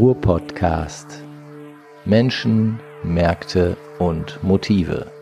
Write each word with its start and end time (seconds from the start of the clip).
Ruhr-Podcast. 0.00 1.22
Menschen, 2.06 2.80
Märkte 3.02 3.76
und 3.98 4.42
Motive. 4.42 5.12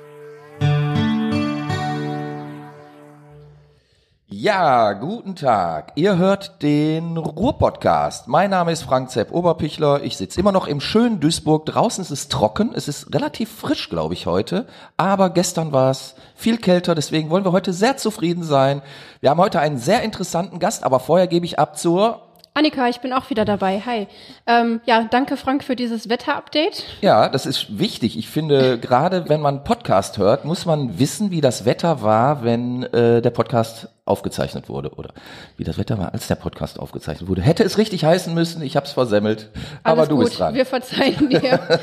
Ja, 4.29 4.93
guten 4.93 5.35
Tag. 5.35 5.95
Ihr 5.97 6.17
hört 6.17 6.63
den 6.63 7.17
Ruhr-Podcast. 7.17 8.29
Mein 8.29 8.51
Name 8.51 8.71
ist 8.71 8.85
Frank 8.85 9.11
Zepp 9.11 9.33
Oberpichler. 9.33 10.05
Ich 10.05 10.17
sitze 10.17 10.39
immer 10.39 10.53
noch 10.53 10.69
im 10.69 10.81
schönen 10.81 11.19
Duisburg. 11.19 11.67
Draußen 11.67 12.03
ist 12.03 12.13
es 12.13 12.29
trocken. 12.29 12.71
Es 12.73 12.87
ist 12.87 13.13
relativ 13.13 13.51
frisch, 13.51 13.91
glaube 13.91 14.15
ich, 14.15 14.27
heute. 14.27 14.69
Aber 14.97 15.31
gestern 15.31 15.73
war 15.73 15.91
es 15.91 16.15
viel 16.37 16.57
kälter. 16.57 16.95
Deswegen 16.95 17.31
wollen 17.31 17.45
wir 17.45 17.51
heute 17.51 17.73
sehr 17.73 17.97
zufrieden 17.97 18.45
sein. 18.45 18.83
Wir 19.21 19.31
haben 19.31 19.41
heute 19.41 19.59
einen 19.59 19.79
sehr 19.79 20.03
interessanten 20.03 20.61
Gast. 20.61 20.85
Aber 20.85 21.01
vorher 21.01 21.27
gebe 21.27 21.47
ich 21.47 21.59
ab 21.59 21.77
zur 21.77 22.28
Annika, 22.59 22.89
ich 22.89 22.99
bin 22.99 23.13
auch 23.13 23.31
wieder 23.31 23.45
dabei. 23.45 23.81
Hi. 23.87 24.09
Ähm, 24.49 24.81
ja, 24.85 25.07
danke 25.09 25.37
Frank 25.37 25.63
für 25.63 25.77
dieses 25.77 26.09
Wetter-Update. 26.09 26.83
Ja, 27.03 27.29
das 27.29 27.47
ist 27.47 27.79
wichtig. 27.79 28.19
Ich 28.19 28.29
finde, 28.29 28.81
gerade 28.81 29.29
wenn 29.29 29.41
man 29.41 29.63
Podcast 29.63 30.19
hört, 30.19 30.45
muss 30.45 30.67
man 30.67 30.99
wissen, 30.99 31.31
wie 31.31 31.41
das 31.41 31.67
Wetter 31.67 32.03
war, 32.03 32.43
wenn 32.43 32.83
äh, 32.83 33.23
der 33.23 33.31
Podcast 33.31 33.91
aufgezeichnet 34.07 34.69
wurde 34.69 34.91
oder 34.97 35.11
wie 35.57 35.63
das 35.63 35.79
Wetter 35.79 35.99
war, 35.99 36.13
als 36.13 36.27
der 36.27 36.35
Podcast 36.35 36.81
aufgezeichnet 36.81 37.29
wurde. 37.29 37.43
Hätte 37.43 37.63
es 37.63 37.79
richtig 37.79 38.05
heißen 38.05 38.35
müssen, 38.35 38.61
ich 38.63 38.75
habe 38.75 38.87
es 38.87 38.93
versemmelt, 38.93 39.51
Alles 39.85 39.99
aber 40.01 40.07
du 40.09 40.17
gut. 40.17 40.25
bist 40.25 40.41
dran. 40.41 40.55
Wir 40.55 40.67
verzeihen 40.67 41.29
dir. 41.31 41.61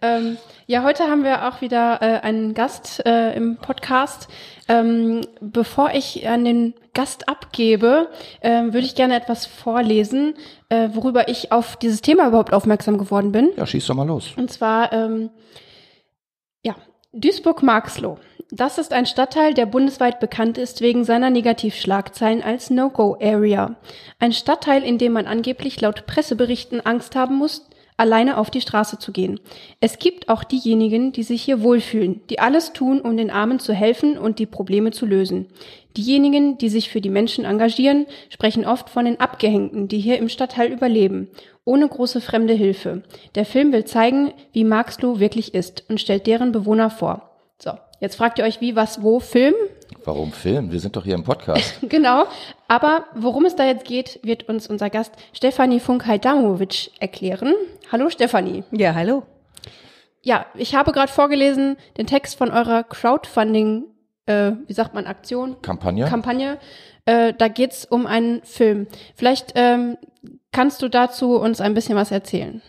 ähm, 0.00 0.38
ja, 0.66 0.84
heute 0.84 1.04
haben 1.04 1.24
wir 1.24 1.48
auch 1.48 1.60
wieder 1.60 2.00
äh, 2.02 2.20
einen 2.20 2.54
Gast 2.54 3.04
äh, 3.04 3.34
im 3.34 3.56
Podcast. 3.56 4.28
Ähm, 4.68 5.22
bevor 5.40 5.90
ich 5.92 6.28
an 6.28 6.44
den 6.44 6.74
Gast 6.94 7.28
abgebe, 7.28 8.08
äh, 8.40 8.64
würde 8.64 8.80
ich 8.80 8.94
gerne 8.94 9.16
etwas 9.16 9.46
vorlesen, 9.46 10.34
äh, 10.68 10.90
worüber 10.92 11.28
ich 11.28 11.52
auf 11.52 11.76
dieses 11.76 12.02
Thema 12.02 12.28
überhaupt 12.28 12.52
aufmerksam 12.52 12.98
geworden 12.98 13.32
bin. 13.32 13.50
Ja, 13.56 13.66
schieß 13.66 13.86
doch 13.86 13.94
mal 13.94 14.06
los. 14.06 14.32
Und 14.36 14.52
zwar, 14.52 14.92
ähm, 14.92 15.30
ja, 16.62 16.76
Duisburg-Marxloh. 17.12 18.18
Das 18.50 18.78
ist 18.78 18.92
ein 18.92 19.04
Stadtteil, 19.06 19.52
der 19.52 19.66
bundesweit 19.66 20.20
bekannt 20.20 20.58
ist 20.58 20.80
wegen 20.80 21.04
seiner 21.04 21.28
Negativschlagzeilen 21.28 22.42
als 22.42 22.70
No-Go-Area. 22.70 23.76
Ein 24.18 24.32
Stadtteil, 24.32 24.84
in 24.84 24.96
dem 24.96 25.12
man 25.12 25.26
angeblich 25.26 25.80
laut 25.80 26.06
Presseberichten 26.06 26.84
Angst 26.84 27.14
haben 27.14 27.36
muss, 27.36 27.68
alleine 27.98 28.38
auf 28.38 28.50
die 28.50 28.62
Straße 28.62 28.98
zu 28.98 29.12
gehen. 29.12 29.38
Es 29.80 29.98
gibt 29.98 30.30
auch 30.30 30.44
diejenigen, 30.44 31.12
die 31.12 31.24
sich 31.24 31.42
hier 31.42 31.62
wohlfühlen, 31.62 32.22
die 32.30 32.38
alles 32.38 32.72
tun, 32.72 33.00
um 33.00 33.16
den 33.16 33.30
Armen 33.30 33.58
zu 33.58 33.74
helfen 33.74 34.16
und 34.16 34.38
die 34.38 34.46
Probleme 34.46 34.92
zu 34.92 35.04
lösen. 35.04 35.48
Diejenigen, 35.96 36.56
die 36.58 36.68
sich 36.68 36.88
für 36.90 37.00
die 37.00 37.10
Menschen 37.10 37.44
engagieren, 37.44 38.06
sprechen 38.30 38.64
oft 38.64 38.88
von 38.88 39.04
den 39.04 39.20
Abgehängten, 39.20 39.88
die 39.88 39.98
hier 39.98 40.18
im 40.18 40.28
Stadtteil 40.28 40.72
überleben, 40.72 41.28
ohne 41.64 41.88
große 41.88 42.20
fremde 42.20 42.54
Hilfe. 42.54 43.02
Der 43.34 43.44
Film 43.44 43.72
will 43.72 43.84
zeigen, 43.84 44.32
wie 44.52 44.64
Marxloh 44.64 45.18
wirklich 45.18 45.54
ist 45.54 45.84
und 45.88 46.00
stellt 46.00 46.26
deren 46.28 46.52
Bewohner 46.52 46.90
vor. 46.90 47.30
So, 47.60 47.72
jetzt 48.00 48.14
fragt 48.14 48.38
ihr 48.38 48.44
euch, 48.44 48.60
wie, 48.60 48.76
was, 48.76 49.02
wo, 49.02 49.18
Film? 49.18 49.54
Warum 50.08 50.32
Film? 50.32 50.72
Wir 50.72 50.80
sind 50.80 50.96
doch 50.96 51.04
hier 51.04 51.14
im 51.16 51.22
Podcast. 51.22 51.80
Genau. 51.82 52.24
Aber 52.66 53.04
worum 53.14 53.44
es 53.44 53.56
da 53.56 53.66
jetzt 53.66 53.84
geht, 53.84 54.20
wird 54.22 54.48
uns 54.48 54.66
unser 54.66 54.88
Gast 54.88 55.12
Stefanie 55.34 55.80
Funk-Hajdamovic 55.80 56.92
erklären. 56.98 57.52
Hallo 57.92 58.08
Stefanie. 58.08 58.64
Ja, 58.70 58.94
hallo. 58.94 59.24
Ja, 60.22 60.46
ich 60.54 60.74
habe 60.74 60.92
gerade 60.92 61.12
vorgelesen 61.12 61.76
den 61.98 62.06
Text 62.06 62.38
von 62.38 62.50
eurer 62.50 62.84
Crowdfunding, 62.84 63.84
äh, 64.24 64.52
wie 64.66 64.72
sagt 64.72 64.94
man, 64.94 65.06
Aktion? 65.06 65.60
Kampagne? 65.60 66.06
Kampagne. 66.06 66.56
Äh, 67.04 67.34
da 67.36 67.48
geht's 67.48 67.84
um 67.84 68.06
einen 68.06 68.42
Film. 68.44 68.86
Vielleicht 69.14 69.52
ähm, 69.56 69.98
kannst 70.52 70.80
du 70.80 70.88
dazu 70.88 71.36
uns 71.36 71.60
ein 71.60 71.74
bisschen 71.74 71.96
was 71.96 72.12
erzählen. 72.12 72.62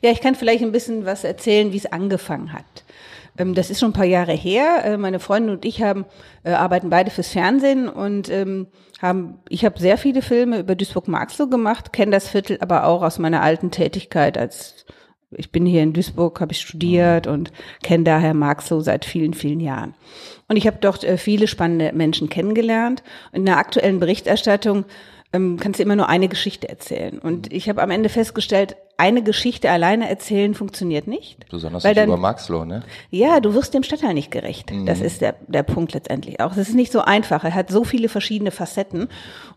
Ja, 0.00 0.12
ich 0.12 0.20
kann 0.20 0.36
vielleicht 0.36 0.62
ein 0.62 0.70
bisschen 0.70 1.04
was 1.06 1.24
erzählen, 1.24 1.72
wie 1.72 1.76
es 1.76 1.86
angefangen 1.86 2.52
hat. 2.52 2.84
Ähm, 3.38 3.54
das 3.54 3.70
ist 3.70 3.80
schon 3.80 3.90
ein 3.90 3.94
paar 3.94 4.04
Jahre 4.04 4.32
her. 4.32 4.84
Äh, 4.84 4.96
meine 4.98 5.20
Freundin 5.20 5.54
und 5.54 5.64
ich 5.64 5.82
haben 5.82 6.04
äh, 6.44 6.50
arbeiten 6.52 6.90
beide 6.90 7.10
fürs 7.10 7.28
Fernsehen 7.28 7.88
und 7.88 8.28
ähm, 8.28 8.66
haben 9.00 9.38
ich 9.48 9.64
habe 9.64 9.78
sehr 9.78 9.96
viele 9.96 10.22
Filme 10.22 10.58
über 10.58 10.74
Duisburg-Marxloh 10.74 11.46
gemacht, 11.46 11.92
kenne 11.92 12.12
das 12.12 12.28
Viertel 12.28 12.58
aber 12.60 12.84
auch 12.84 13.02
aus 13.02 13.18
meiner 13.18 13.42
alten 13.42 13.70
Tätigkeit 13.70 14.36
als 14.36 14.84
ich 15.30 15.52
bin 15.52 15.66
hier 15.66 15.82
in 15.82 15.92
Duisburg, 15.92 16.40
habe 16.40 16.52
ich 16.52 16.60
studiert 16.62 17.26
und 17.26 17.52
kenne 17.82 18.04
daher 18.04 18.32
Marxloh 18.32 18.80
seit 18.80 19.04
vielen, 19.04 19.34
vielen 19.34 19.60
Jahren. 19.60 19.94
Und 20.48 20.56
ich 20.56 20.66
habe 20.66 20.78
dort 20.80 21.04
äh, 21.04 21.18
viele 21.18 21.46
spannende 21.46 21.92
Menschen 21.92 22.30
kennengelernt. 22.30 23.02
In 23.32 23.44
der 23.44 23.58
aktuellen 23.58 24.00
Berichterstattung 24.00 24.86
ähm, 25.34 25.58
kannst 25.60 25.78
du 25.78 25.82
immer 25.82 25.96
nur 25.96 26.08
eine 26.08 26.28
Geschichte 26.28 26.68
erzählen. 26.68 27.18
Und 27.18 27.52
ich 27.52 27.68
habe 27.68 27.82
am 27.82 27.90
Ende 27.90 28.08
festgestellt, 28.08 28.76
eine 28.98 29.22
Geschichte 29.22 29.70
alleine 29.70 30.08
erzählen 30.08 30.54
funktioniert 30.54 31.06
nicht. 31.06 31.48
Besonders 31.48 31.84
weil 31.84 31.94
dann, 31.94 32.08
über 32.08 32.16
Maxloh, 32.16 32.64
ne? 32.64 32.82
Ja, 33.10 33.38
du 33.38 33.54
wirst 33.54 33.72
dem 33.72 33.84
Stadtteil 33.84 34.12
nicht 34.12 34.32
gerecht. 34.32 34.72
Das 34.86 35.00
ist 35.00 35.20
der, 35.20 35.36
der 35.46 35.62
Punkt 35.62 35.94
letztendlich 35.94 36.40
auch. 36.40 36.50
Es 36.50 36.58
ist 36.58 36.74
nicht 36.74 36.90
so 36.90 37.02
einfach. 37.02 37.44
Er 37.44 37.54
hat 37.54 37.70
so 37.70 37.84
viele 37.84 38.08
verschiedene 38.08 38.50
Facetten. 38.50 39.06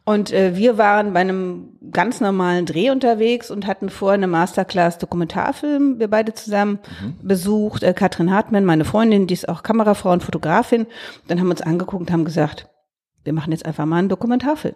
Und 0.06 0.31
äh, 0.31 0.56
wir 0.56 0.78
waren 0.78 1.13
bei 1.13 1.22
einem 1.22 1.69
ganz 1.91 2.22
normalen 2.22 2.68
Dreh 2.68 2.91
unterwegs 2.91 3.50
und 3.50 3.66
hatten 3.66 3.90
vor 3.90 4.12
eine 4.12 4.28
Masterclass 4.28 5.00
Dokumentarfilm, 5.00 6.00
wir 6.00 6.07
beide 6.07 6.35
zusammen 6.35 6.78
besucht. 7.24 7.81
Äh, 7.81 7.94
Katrin 7.94 8.31
Hartmann, 8.31 8.63
meine 8.63 8.85
Freundin, 8.85 9.25
die 9.25 9.34
ist 9.34 9.50
auch 9.50 9.63
Kamerafrau 9.63 10.12
und 10.12 10.24
Fotografin. 10.24 10.85
Dann 11.28 11.40
haben 11.40 11.47
wir 11.47 11.51
uns 11.51 11.62
angeguckt 11.62 12.01
und 12.01 12.12
haben 12.12 12.25
gesagt, 12.25 12.68
wir 13.24 13.34
machen 13.34 13.51
jetzt 13.51 13.66
einfach 13.66 13.85
mal 13.85 13.97
einen 13.97 14.09
Dokumentarfilm. 14.09 14.75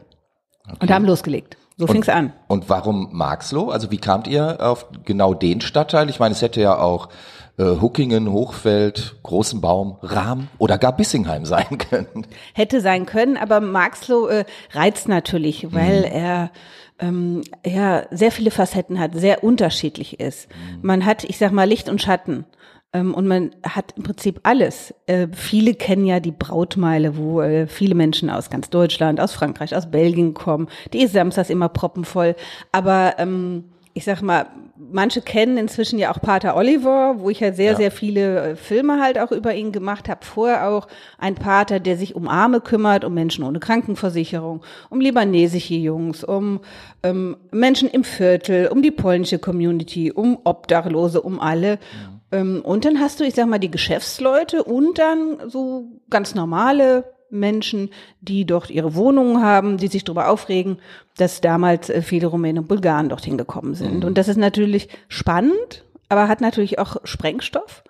Und 0.80 0.92
haben 0.92 1.06
losgelegt. 1.06 1.58
So 1.78 1.88
fing's 1.88 2.08
an. 2.08 2.32
Und 2.48 2.70
warum 2.70 3.10
Marxloh? 3.12 3.70
Also 3.70 3.92
wie 3.92 3.98
kamt 3.98 4.28
ihr 4.28 4.58
auf 4.62 4.88
genau 5.04 5.34
den 5.34 5.60
Stadtteil? 5.60 6.10
Ich 6.10 6.20
meine, 6.20 6.34
es 6.34 6.42
hätte 6.42 6.62
ja 6.62 6.80
auch 6.80 7.10
äh, 7.58 7.64
Huckingen, 7.82 8.32
Hochfeld, 8.32 9.18
Großen 9.24 9.60
Baum, 9.60 9.98
Rahm 10.02 10.48
oder 10.58 10.78
gar 10.78 10.96
Bissingheim 10.96 11.46
sein 11.46 11.78
können. 11.78 12.28
hätte 12.54 12.80
sein 12.80 13.06
können, 13.06 13.36
aber 13.38 13.60
Marxloh 13.60 14.28
äh, 14.28 14.46
reizt 14.72 15.10
natürlich, 15.10 15.74
weil 15.74 16.04
er 16.04 16.52
ähm, 17.00 17.42
ja 17.66 18.04
sehr 18.12 18.32
viele 18.32 18.52
Facetten 18.52 19.00
hat, 19.00 19.12
sehr 19.14 19.44
unterschiedlich 19.44 20.20
ist. 20.20 20.48
Man 20.82 21.06
hat, 21.06 21.24
ich 21.26 21.38
sag 21.38 21.52
mal, 21.52 21.68
Licht 21.68 21.90
und 21.90 22.02
Schatten. 22.02 22.46
Ähm, 22.96 23.14
und 23.14 23.28
man 23.28 23.52
hat 23.64 23.94
im 23.98 24.04
Prinzip 24.04 24.40
alles. 24.44 24.94
Äh, 25.06 25.28
viele 25.34 25.74
kennen 25.74 26.06
ja 26.06 26.22
die 26.22 26.32
Brautmeile, 26.32 27.18
wo 27.18 27.42
äh, 27.42 27.68
viele 27.68 27.94
Menschen 27.94 28.30
aus 28.30 28.50
ganz 28.50 28.70
Deutschland, 28.70 29.20
aus 29.20 29.34
Frankreich, 29.34 29.76
aus 29.76 29.92
Belgien 29.92 30.34
kommen. 30.34 30.68
Die 30.94 31.04
ist 31.04 31.12
samstags 31.12 31.50
immer 31.50 31.68
proppenvoll. 31.68 32.36
Aber 32.72 33.16
ähm, 33.18 33.66
ich 33.94 34.06
sag 34.06 34.22
mal, 34.22 34.48
manche 34.78 35.22
kennen 35.22 35.58
inzwischen 35.58 36.00
ja 36.00 36.12
auch 36.12 36.22
Pater 36.22 36.56
Oliver, 36.56 37.16
wo 37.18 37.30
ich 37.30 37.42
ja 37.42 37.52
sehr, 37.52 37.72
Ja. 37.72 37.78
sehr 37.78 37.92
viele 37.92 38.52
äh, 38.52 38.56
Filme 38.56 39.02
halt 39.02 39.20
auch 39.20 39.32
über 39.32 39.54
ihn 39.54 39.74
gemacht 39.74 40.08
habe. 40.08 40.26
Vorher 40.26 40.70
auch 40.70 40.88
ein 41.18 41.36
Pater, 41.36 41.82
der 41.82 41.98
sich 41.98 42.16
um 42.16 42.30
Arme 42.30 42.62
kümmert, 42.62 43.04
um 43.04 43.14
Menschen 43.14 43.44
ohne 43.44 43.60
Krankenversicherung, 43.60 44.62
um 44.90 45.02
libanesische 45.02 45.76
Jungs, 45.76 46.24
um 46.24 46.62
ähm, 47.04 47.36
Menschen 47.52 47.90
im 47.90 48.06
Viertel, 48.06 48.68
um 48.68 48.82
die 48.82 48.92
polnische 48.92 49.40
Community, 49.40 50.12
um 50.14 50.40
Obdachlose, 50.46 51.22
um 51.22 51.42
alle. 51.42 51.74
Ähm, 51.74 52.15
und 52.42 52.86
dann 52.86 53.00
hast 53.00 53.20
du, 53.20 53.24
ich 53.24 53.36
sag 53.36 53.48
mal, 53.48 53.60
die 53.60 53.72
Geschäftsleute 53.72 54.64
und 54.64 54.98
dann 54.98 55.50
so 55.50 55.88
ganz 56.10 56.36
normale 56.36 57.06
Menschen, 57.30 57.90
die 58.22 58.46
dort 58.46 58.70
ihre 58.70 58.96
Wohnungen 58.96 59.42
haben, 59.42 59.78
die 59.78 59.88
sich 59.88 60.04
darüber 60.04 60.30
aufregen, 60.30 60.78
dass 61.18 61.42
damals 61.42 61.90
äh, 61.90 62.02
viele 62.02 62.28
Rumänen 62.28 62.60
und 62.64 62.68
Bulgaren 62.68 63.10
dorthin 63.10 63.38
gekommen 63.38 63.76
sind. 63.76 64.06
Und 64.06 64.18
das 64.18 64.28
ist 64.28 64.38
natürlich 64.38 64.90
spannend, 65.08 65.86
aber 66.10 66.28
hat 66.28 66.42
natürlich 66.42 66.80
auch 66.80 66.98
Sprengstoff. 67.04 67.84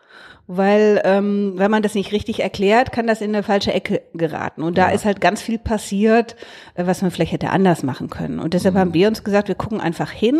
Weil 0.47 1.01
ähm, 1.05 1.53
wenn 1.55 1.71
man 1.71 1.81
das 1.81 1.95
nicht 1.95 2.11
richtig 2.11 2.41
erklärt, 2.41 2.91
kann 2.91 3.07
das 3.07 3.21
in 3.21 3.33
eine 3.33 3.41
falsche 3.41 3.73
Ecke 3.73 4.03
geraten. 4.13 4.61
Und 4.61 4.77
da 4.77 4.91
ist 4.91 5.03
halt 5.03 5.19
ganz 5.19 5.41
viel 5.41 5.57
passiert, 5.57 6.35
äh, 6.75 6.85
was 6.85 7.01
man 7.01 7.09
vielleicht 7.09 7.31
hätte 7.31 7.49
anders 7.49 7.81
machen 7.81 8.09
können. 8.09 8.39
Und 8.39 8.53
deshalb 8.53 8.75
haben 8.75 8.93
wir 8.93 9.07
uns 9.07 9.23
gesagt, 9.23 9.47
wir 9.47 9.55
gucken 9.55 9.81
einfach 9.81 10.11
hin 10.11 10.39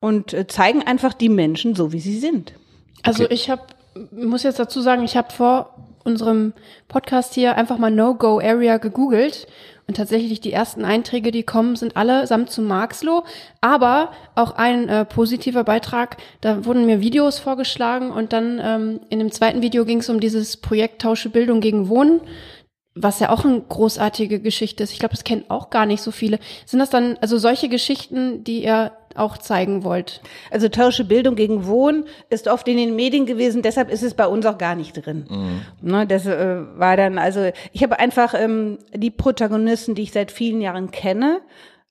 und 0.00 0.32
äh, 0.32 0.48
zeigen 0.48 0.82
einfach 0.82 1.14
die 1.14 1.28
Menschen 1.28 1.76
so, 1.76 1.92
wie 1.92 2.00
sie 2.00 2.18
sind. 2.18 2.54
Also 3.02 3.24
Okay. 3.24 3.34
ich 3.34 3.50
habe, 3.50 3.62
muss 4.10 4.42
jetzt 4.42 4.58
dazu 4.58 4.80
sagen, 4.80 5.04
ich 5.04 5.16
habe 5.16 5.32
vor 5.32 5.74
unserem 6.04 6.52
Podcast 6.88 7.34
hier 7.34 7.56
einfach 7.56 7.78
mal 7.78 7.90
No-Go-Area 7.90 8.78
gegoogelt. 8.78 9.46
Und 9.86 9.96
tatsächlich 9.96 10.42
die 10.42 10.52
ersten 10.52 10.84
Einträge, 10.84 11.30
die 11.30 11.44
kommen, 11.44 11.74
sind 11.74 11.96
allesamt 11.96 12.50
zu 12.50 12.60
Marxloh, 12.60 13.24
aber 13.62 14.12
auch 14.34 14.50
ein 14.52 14.86
äh, 14.86 15.06
positiver 15.06 15.64
Beitrag, 15.64 16.18
da 16.42 16.66
wurden 16.66 16.84
mir 16.84 17.00
Videos 17.00 17.38
vorgeschlagen. 17.38 18.10
Und 18.10 18.34
dann 18.34 18.60
ähm, 18.62 19.00
in 19.08 19.18
dem 19.18 19.32
zweiten 19.32 19.62
Video 19.62 19.86
ging 19.86 20.00
es 20.00 20.10
um 20.10 20.20
dieses 20.20 20.58
Projekt 20.58 21.00
Tausche 21.00 21.30
Bildung 21.30 21.62
gegen 21.62 21.88
Wohnen, 21.88 22.20
was 23.02 23.20
ja 23.20 23.30
auch 23.30 23.44
eine 23.44 23.60
großartige 23.60 24.40
Geschichte 24.40 24.82
ist. 24.82 24.92
Ich 24.92 24.98
glaube, 24.98 25.14
das 25.14 25.24
kennen 25.24 25.44
auch 25.48 25.70
gar 25.70 25.86
nicht 25.86 26.02
so 26.02 26.10
viele. 26.10 26.38
Sind 26.66 26.78
das 26.80 26.90
dann 26.90 27.16
also 27.20 27.38
solche 27.38 27.68
Geschichten, 27.68 28.44
die 28.44 28.64
ihr 28.64 28.92
auch 29.14 29.38
zeigen 29.38 29.84
wollt? 29.84 30.20
Also 30.50 30.68
Tausche 30.68 31.04
Bildung 31.04 31.34
gegen 31.34 31.66
Wohnen 31.66 32.04
ist 32.30 32.48
oft 32.48 32.68
in 32.68 32.76
den 32.76 32.96
Medien 32.96 33.26
gewesen, 33.26 33.62
deshalb 33.62 33.90
ist 33.90 34.02
es 34.02 34.14
bei 34.14 34.26
uns 34.26 34.46
auch 34.46 34.58
gar 34.58 34.74
nicht 34.74 35.04
drin. 35.04 35.26
Ne, 35.80 36.06
das 36.06 36.26
äh, 36.26 36.58
war 36.76 36.96
dann, 36.96 37.18
also 37.18 37.50
ich 37.72 37.82
habe 37.82 37.98
einfach 37.98 38.34
ähm, 38.34 38.78
die 38.94 39.10
Protagonisten, 39.10 39.94
die 39.94 40.02
ich 40.02 40.12
seit 40.12 40.30
vielen 40.30 40.60
Jahren 40.60 40.90
kenne, 40.90 41.40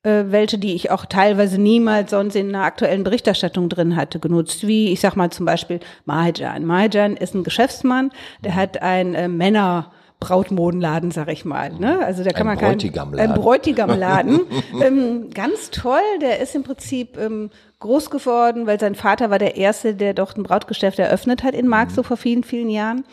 äh, 0.03 0.25
welche, 0.27 0.57
die 0.57 0.73
ich 0.73 0.91
auch 0.91 1.05
teilweise 1.05 1.59
niemals 1.59 2.11
sonst 2.11 2.35
in 2.35 2.49
einer 2.49 2.63
aktuellen 2.63 3.03
Berichterstattung 3.03 3.67
drin 3.67 3.95
hatte, 3.95 4.19
genutzt. 4.19 4.65
Wie, 4.67 4.91
ich 4.91 4.99
sag 4.99 5.15
mal 5.15 5.31
zum 5.31 5.45
Beispiel 5.45 5.79
Mahajan. 6.05 6.65
Mahajan 6.65 7.17
ist 7.17 7.35
ein 7.35 7.43
Geschäftsmann, 7.43 8.11
der 8.43 8.55
hat 8.55 8.81
ein 8.81 9.15
äh, 9.15 9.27
Männer 9.27 9.91
Brautmodenladen, 10.19 11.11
sag 11.11 11.29
ich 11.29 11.45
mal. 11.45 11.73
Ne? 11.73 12.03
Also 12.03 12.23
da 12.23 12.31
kann 12.31 12.41
Ein 12.41 12.55
man 12.55 12.57
kein 12.57 12.71
Bräutigamladen. 12.71 13.31
ein 13.31 13.39
Bräutigamladen. 13.39 14.39
ähm, 14.81 15.29
ganz 15.33 15.69
toll. 15.69 15.99
Der 16.21 16.39
ist 16.39 16.55
im 16.55 16.63
Prinzip 16.63 17.17
ähm, 17.17 17.51
groß 17.79 18.09
geworden, 18.09 18.65
weil 18.65 18.79
sein 18.79 18.95
Vater 18.95 19.29
war 19.29 19.37
der 19.37 19.57
erste, 19.57 19.93
der 19.93 20.13
dort 20.13 20.37
ein 20.37 20.43
Brautgeschäft 20.43 20.97
eröffnet 20.97 21.43
hat 21.43 21.53
in 21.53 21.67
Marx 21.67 21.93
so 21.93 22.03
vor 22.03 22.17
vielen 22.17 22.43
vielen 22.43 22.69
Jahren. 22.69 23.03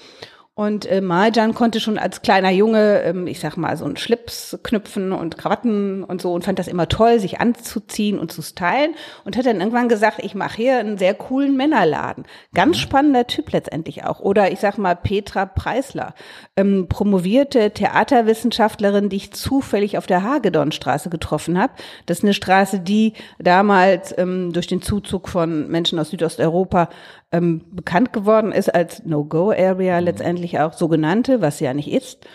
Und 0.56 0.86
äh, 0.86 1.00
Marjan 1.00 1.52
konnte 1.52 1.80
schon 1.80 1.98
als 1.98 2.22
kleiner 2.22 2.50
Junge, 2.50 3.02
ähm, 3.02 3.26
ich 3.26 3.40
sag 3.40 3.56
mal, 3.56 3.76
so 3.76 3.84
einen 3.84 3.96
Schlips 3.96 4.56
knüpfen 4.62 5.10
und 5.10 5.36
Krawatten 5.36 6.04
und 6.04 6.22
so 6.22 6.32
und 6.32 6.44
fand 6.44 6.60
das 6.60 6.68
immer 6.68 6.88
toll, 6.88 7.18
sich 7.18 7.40
anzuziehen 7.40 8.20
und 8.20 8.30
zu 8.30 8.40
stylen 8.40 8.94
und 9.24 9.36
hat 9.36 9.46
dann 9.46 9.58
irgendwann 9.58 9.88
gesagt, 9.88 10.20
ich 10.22 10.36
mache 10.36 10.56
hier 10.56 10.78
einen 10.78 10.96
sehr 10.96 11.14
coolen 11.14 11.56
Männerladen. 11.56 12.24
Ganz 12.54 12.78
spannender 12.78 13.26
Typ 13.26 13.50
letztendlich 13.50 14.04
auch. 14.04 14.20
Oder 14.20 14.52
ich 14.52 14.60
sag 14.60 14.78
mal 14.78 14.94
Petra 14.94 15.44
Preisler, 15.44 16.14
ähm, 16.56 16.86
promovierte 16.88 17.72
Theaterwissenschaftlerin, 17.72 19.08
die 19.08 19.16
ich 19.16 19.32
zufällig 19.32 19.98
auf 19.98 20.06
der 20.06 20.22
Hagedornstraße 20.22 21.10
getroffen 21.10 21.58
habe. 21.60 21.72
Das 22.06 22.18
ist 22.18 22.24
eine 22.24 22.32
Straße, 22.32 22.78
die 22.78 23.14
damals 23.40 24.16
ähm, 24.16 24.52
durch 24.52 24.68
den 24.68 24.82
Zuzug 24.82 25.28
von 25.28 25.66
Menschen 25.66 25.98
aus 25.98 26.10
Südosteuropa 26.10 26.90
ähm, 27.34 27.62
bekannt 27.72 28.12
geworden 28.12 28.52
ist 28.52 28.74
als 28.74 29.04
No-Go-Area 29.04 29.98
letztendlich 29.98 30.60
auch 30.60 30.72
sogenannte, 30.72 31.40
was 31.40 31.58
sie 31.58 31.64
ja 31.64 31.74
nicht 31.74 31.90
ist. 31.90 32.26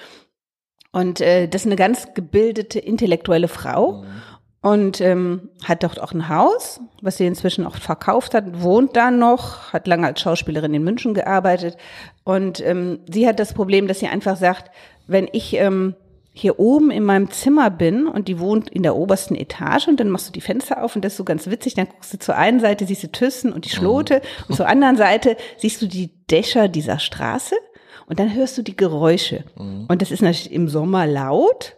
Und 0.92 1.22
äh, 1.22 1.48
das 1.48 1.62
ist 1.62 1.68
eine 1.68 1.75
ganz 1.75 2.13
gebildete, 2.13 2.80
intellektuelle 2.80 3.48
Frau 3.48 4.04
und 4.62 5.00
ähm, 5.00 5.50
hat 5.63 5.84
dort 5.84 6.01
auch 6.01 6.12
ein 6.12 6.28
Haus, 6.28 6.81
was 7.01 7.18
sie 7.18 7.28
inzwischen 7.28 7.66
auch 7.66 7.78
verkauft 7.78 8.34
hat, 8.34 8.62
wohnt 8.62 8.96
da 8.98 9.10
noch, 9.10 9.72
hat 9.72 9.88
lange 9.88 10.07
als 10.07 10.19
Schauspielerin 10.19 10.74
in 10.74 10.84
München 10.84 11.13
gearbeitet. 11.13 11.78
Und 12.24 12.60
ähm, 12.66 13.00
sie 13.10 13.28
hat 13.28 13.40
das 13.40 13.54
Problem, 13.54 13.88
dass 13.88 14.00
sie 14.00 14.07
einfach 14.07 14.36
sagt, 14.36 14.72
wenn 15.07 15.30
ich 15.31 15.54
ähm, 15.54 15.96
hier 16.31 16.59
oben 16.59 16.91
in 16.91 17.03
meinem 17.03 17.31
Zimmer 17.31 17.69
bin 17.69 18.07
und 18.07 18.27
die 18.27 18.39
wohnt 18.39 18.69
in 18.69 18.83
der 18.83 18.95
obersten 18.95 19.35
Etage 19.35 19.87
und 19.87 19.99
dann 19.99 20.09
machst 20.09 20.27
du 20.27 20.31
die 20.31 20.41
Fenster 20.41 20.83
auf 20.83 20.95
und 20.95 21.03
das 21.03 21.13
ist 21.13 21.17
so 21.17 21.23
ganz 21.23 21.47
witzig, 21.47 21.73
dann 21.73 21.89
guckst 21.89 22.13
du 22.13 22.19
zur 22.19 22.37
einen 22.37 22.59
Seite, 22.59 22.85
siehst 22.85 23.03
du 23.03 23.11
Thyssen 23.11 23.51
und 23.51 23.65
die 23.65 23.69
Schlote 23.69 24.21
und 24.47 24.55
zur 24.55 24.67
anderen 24.67 24.95
Seite 24.95 25.35
siehst 25.57 25.81
du 25.81 25.87
die 25.87 26.11
Dächer 26.27 26.67
dieser 26.67 26.99
Straße 26.99 27.55
und 28.07 28.19
dann 28.19 28.33
hörst 28.33 28.57
du 28.57 28.61
die 28.61 28.75
Geräusche. 28.75 29.43
Und 29.87 30.01
das 30.01 30.11
ist 30.11 30.21
natürlich 30.21 30.51
im 30.51 30.67
Sommer 30.67 31.05
laut, 31.05 31.77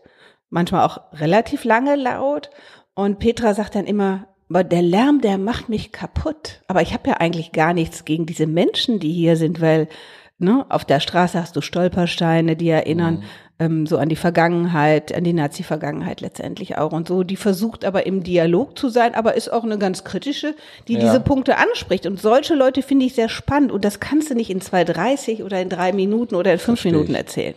manchmal 0.49 0.85
auch 0.85 0.99
relativ 1.13 1.63
lange 1.65 1.95
laut. 1.95 2.49
Und 2.93 3.19
Petra 3.19 3.53
sagt 3.53 3.75
dann 3.75 3.85
immer, 3.85 4.27
aber 4.49 4.63
der 4.63 4.81
Lärm, 4.81 5.21
der 5.21 5.37
macht 5.37 5.69
mich 5.69 5.91
kaputt. 5.91 6.61
Aber 6.67 6.81
ich 6.81 6.93
habe 6.93 7.09
ja 7.09 7.17
eigentlich 7.17 7.51
gar 7.51 7.73
nichts 7.73 8.05
gegen 8.05 8.25
diese 8.25 8.47
Menschen, 8.47 8.99
die 8.99 9.11
hier 9.11 9.37
sind, 9.37 9.61
weil 9.61 9.87
ne, 10.37 10.65
auf 10.69 10.85
der 10.85 10.99
Straße 10.99 11.39
hast 11.39 11.55
du 11.55 11.61
Stolpersteine, 11.61 12.55
die 12.55 12.69
erinnern 12.69 13.23
ähm, 13.61 13.85
so 13.85 13.97
an 13.97 14.09
die 14.09 14.15
Vergangenheit, 14.15 15.13
an 15.13 15.23
die 15.23 15.33
Nazi-Vergangenheit 15.33 16.19
letztendlich 16.21 16.77
auch 16.77 16.91
und 16.91 17.07
so. 17.07 17.23
Die 17.23 17.35
versucht 17.35 17.85
aber 17.85 18.05
im 18.07 18.23
Dialog 18.23 18.77
zu 18.77 18.89
sein, 18.89 19.13
aber 19.13 19.35
ist 19.35 19.53
auch 19.53 19.63
eine 19.63 19.77
ganz 19.77 20.03
kritische, 20.03 20.55
die 20.87 20.93
Ja. 20.93 20.99
diese 20.99 21.19
Punkte 21.19 21.57
anspricht. 21.57 22.07
Und 22.07 22.19
solche 22.19 22.55
Leute 22.55 22.81
finde 22.81 23.05
ich 23.05 23.13
sehr 23.13 23.29
spannend. 23.29 23.71
Und 23.71 23.85
das 23.85 23.99
kannst 23.99 24.31
du 24.31 24.33
nicht 24.33 24.49
in 24.49 24.61
2,30 24.61 25.43
oder 25.43 25.61
in 25.61 25.69
drei 25.69 25.93
Minuten 25.93 26.35
oder 26.35 26.51
in 26.51 26.59
fünf 26.59 26.81
Verstehe 26.81 26.91
Minuten 26.93 27.13
erzählen. 27.13 27.53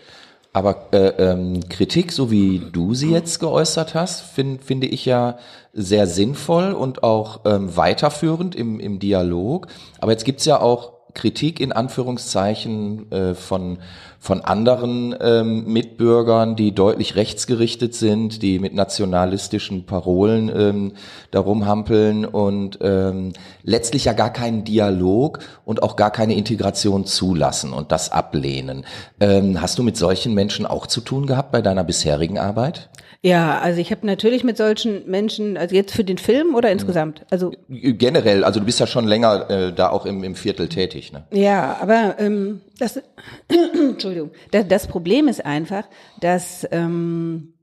Aber 0.52 0.86
äh, 0.92 1.08
ähm, 1.18 1.68
Kritik, 1.68 2.12
so 2.12 2.30
wie 2.30 2.62
du 2.72 2.94
sie 2.94 3.10
jetzt 3.10 3.40
geäußert 3.40 3.94
hast, 3.94 4.20
find, 4.20 4.62
finde 4.62 4.86
ich 4.86 5.04
ja 5.04 5.38
sehr 5.72 6.06
sinnvoll 6.06 6.72
und 6.72 7.02
auch 7.02 7.40
ähm, 7.44 7.76
weiterführend 7.76 8.54
im, 8.54 8.78
im 8.78 9.00
Dialog. 9.00 9.66
Aber 10.00 10.12
jetzt 10.12 10.24
gibt's 10.24 10.44
ja 10.44 10.60
auch 10.60 10.93
Kritik 11.14 11.60
in 11.60 11.72
Anführungszeichen 11.72 13.10
äh, 13.10 13.34
von, 13.34 13.78
von 14.18 14.40
anderen 14.40 15.14
ähm, 15.20 15.64
Mitbürgern, 15.72 16.56
die 16.56 16.74
deutlich 16.74 17.16
rechtsgerichtet 17.16 17.94
sind, 17.94 18.42
die 18.42 18.58
mit 18.58 18.74
nationalistischen 18.74 19.86
Parolen 19.86 20.50
ähm, 20.54 20.92
darum 21.30 21.66
hampeln 21.66 22.24
und 22.24 22.78
ähm, 22.82 23.32
letztlich 23.62 24.06
ja 24.06 24.12
gar 24.12 24.32
keinen 24.32 24.64
Dialog 24.64 25.38
und 25.64 25.82
auch 25.82 25.96
gar 25.96 26.10
keine 26.10 26.34
Integration 26.34 27.06
zulassen 27.06 27.72
und 27.72 27.92
das 27.92 28.12
ablehnen. 28.12 28.84
Ähm, 29.20 29.60
hast 29.60 29.78
du 29.78 29.82
mit 29.82 29.96
solchen 29.96 30.34
Menschen 30.34 30.66
auch 30.66 30.86
zu 30.86 31.00
tun 31.00 31.26
gehabt 31.26 31.52
bei 31.52 31.62
deiner 31.62 31.84
bisherigen 31.84 32.38
Arbeit? 32.38 32.90
Ja, 33.24 33.58
also 33.58 33.80
ich 33.80 33.90
habe 33.90 34.06
natürlich 34.06 34.44
mit 34.44 34.58
solchen 34.58 35.08
Menschen, 35.10 35.56
also 35.56 35.74
jetzt 35.74 35.94
für 35.94 36.04
den 36.04 36.18
Film 36.18 36.54
oder 36.54 36.70
insgesamt, 36.70 37.24
also 37.30 37.52
Generell, 37.70 38.44
also 38.44 38.60
du 38.60 38.66
bist 38.66 38.80
ja 38.80 38.86
schon 38.86 39.06
länger 39.06 39.48
äh, 39.48 39.72
da 39.72 39.88
auch 39.88 40.04
im, 40.04 40.22
im 40.24 40.34
Viertel 40.34 40.68
tätig, 40.68 41.03
ne? 41.12 41.26
Ja, 41.30 41.78
aber 41.80 42.18
ähm, 42.18 42.60
das, 42.78 43.00
Entschuldigung, 43.48 44.30
das, 44.50 44.68
das 44.68 44.86
Problem 44.86 45.28
ist 45.28 45.44
einfach, 45.44 45.84
dass 46.20 46.66
ähm, 46.70 47.54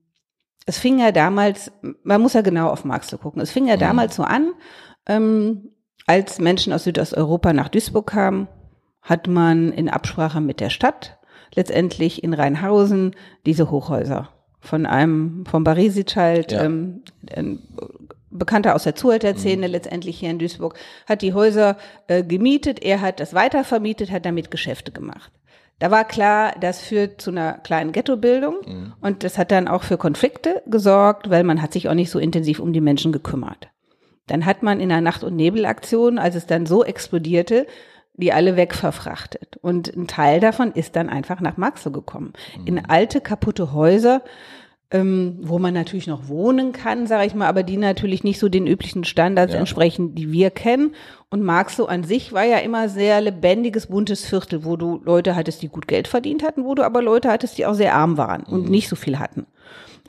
es 0.66 0.78
fing 0.78 1.00
ja 1.00 1.12
damals, 1.12 1.72
man 2.04 2.22
muss 2.22 2.34
ja 2.34 2.42
genau 2.42 2.70
auf 2.70 2.86
Marx 2.86 3.10
gucken, 3.22 3.42
es 3.42 3.52
fing 3.52 3.68
ja 3.68 3.78
damals 3.78 4.16
so 4.16 4.24
an, 4.24 4.52
ähm, 5.08 5.70
als 6.08 6.40
Menschen 6.40 6.74
aus 6.74 6.84
Südosteuropa 6.84 7.54
nach 7.54 7.70
Duisburg 7.70 8.08
kamen, 8.08 8.48
hat 9.02 9.28
man 9.28 9.72
in 9.72 9.90
Absprache 9.90 10.42
mit 10.42 10.60
der 10.60 10.70
Stadt 10.70 11.18
letztendlich 11.56 12.24
in 12.24 12.34
Rheinhausen 12.34 13.16
diese 13.46 13.72
Hochhäuser 13.72 14.30
von 14.60 14.86
einem, 14.86 15.46
von 15.48 15.64
Barisic 15.64 16.16
halt, 16.16 16.52
Ja. 16.52 16.64
ähm, 16.64 17.02
Bekannter 18.42 18.74
aus 18.74 18.86
der 18.86 18.96
Zuhälterszene 18.96 19.68
letztendlich 19.68 20.18
hier 20.18 20.32
in 20.32 20.40
Duisburg, 20.40 20.74
hat 21.06 21.22
die 21.22 21.36
Häuser 21.36 21.78
äh, 22.08 22.24
gemietet, 22.24 22.82
er 22.84 23.00
hat 23.00 23.20
das 23.20 23.36
weitervermietet, 23.36 24.10
hat 24.10 24.26
damit 24.26 24.50
Geschäfte 24.50 24.92
gemacht. 24.92 25.32
Da 25.78 25.92
war 25.92 26.06
klar, 26.06 26.56
das 26.60 26.82
führt 26.82 27.22
zu 27.22 27.30
einer 27.30 27.54
kleinen 27.54 27.92
Ghettobildung 27.92 28.56
und 29.00 29.24
das 29.24 29.38
hat 29.38 29.52
dann 29.52 29.68
auch 29.68 29.84
für 29.84 29.98
Konflikte 29.98 30.64
gesorgt, 30.66 31.30
weil 31.30 31.44
man 31.44 31.62
hat 31.62 31.72
sich 31.72 31.88
auch 31.88 31.94
nicht 31.94 32.10
so 32.10 32.18
intensiv 32.18 32.60
um 32.60 32.74
die 32.74 32.82
Menschen 32.82 33.12
gekümmert. 33.12 33.70
Dann 34.26 34.48
hat 34.48 34.64
man 34.64 34.80
in 34.80 34.92
einer 34.92 35.02
Nacht- 35.02 35.24
und 35.24 35.36
Nebelaktion, 35.36 36.18
als 36.18 36.34
es 36.34 36.48
dann 36.48 36.66
so 36.66 36.84
explodierte, 36.84 37.68
die 38.14 38.34
alle 38.34 38.56
wegverfrachtet. 38.56 39.58
Und 39.62 39.96
ein 39.96 40.08
Teil 40.08 40.40
davon 40.40 40.72
ist 40.72 40.96
dann 40.96 41.10
einfach 41.10 41.42
nach 41.42 41.58
Maxo 41.58 41.92
gekommen. 41.92 42.34
In 42.66 42.86
alte, 42.86 43.22
kaputte 43.22 43.74
Häuser, 43.74 44.22
ähm, 44.92 45.38
wo 45.42 45.58
man 45.58 45.74
natürlich 45.74 46.08
noch 46.08 46.28
wohnen 46.28 46.74
kann, 46.74 47.08
sage 47.08 47.26
ich 47.26 47.34
mal, 47.34 47.48
aber 47.48 47.64
die 47.64 47.78
natürlich 47.78 48.24
nicht 48.24 48.40
so 48.40 48.50
den 48.50 48.68
üblichen 48.68 49.04
Standards 49.06 49.54
Ja. 49.54 49.60
entsprechen, 49.60 50.16
die 50.16 50.32
wir 50.32 50.50
kennen. 50.52 50.94
Und 51.30 51.44
Marxloh 51.44 51.86
an 51.86 52.04
sich 52.04 52.34
war 52.34 52.44
ja 52.44 52.58
immer 52.58 52.90
sehr 52.90 53.22
lebendiges, 53.22 53.88
buntes 53.88 54.26
Viertel, 54.26 54.66
wo 54.66 54.76
du 54.76 55.00
Leute 55.04 55.36
hattest, 55.36 55.62
die 55.62 55.70
gut 55.70 55.88
Geld 55.88 56.10
verdient 56.10 56.44
hatten, 56.44 56.66
wo 56.66 56.76
du 56.76 56.84
aber 56.84 57.02
Leute 57.02 57.30
hattest, 57.32 57.58
die 57.58 57.66
auch 57.66 57.74
sehr 57.74 57.96
arm 57.96 58.18
waren 58.18 58.44
und 58.44 58.70
nicht 58.70 58.90
so 58.90 58.98
viel 58.98 59.18
hatten. 59.18 59.46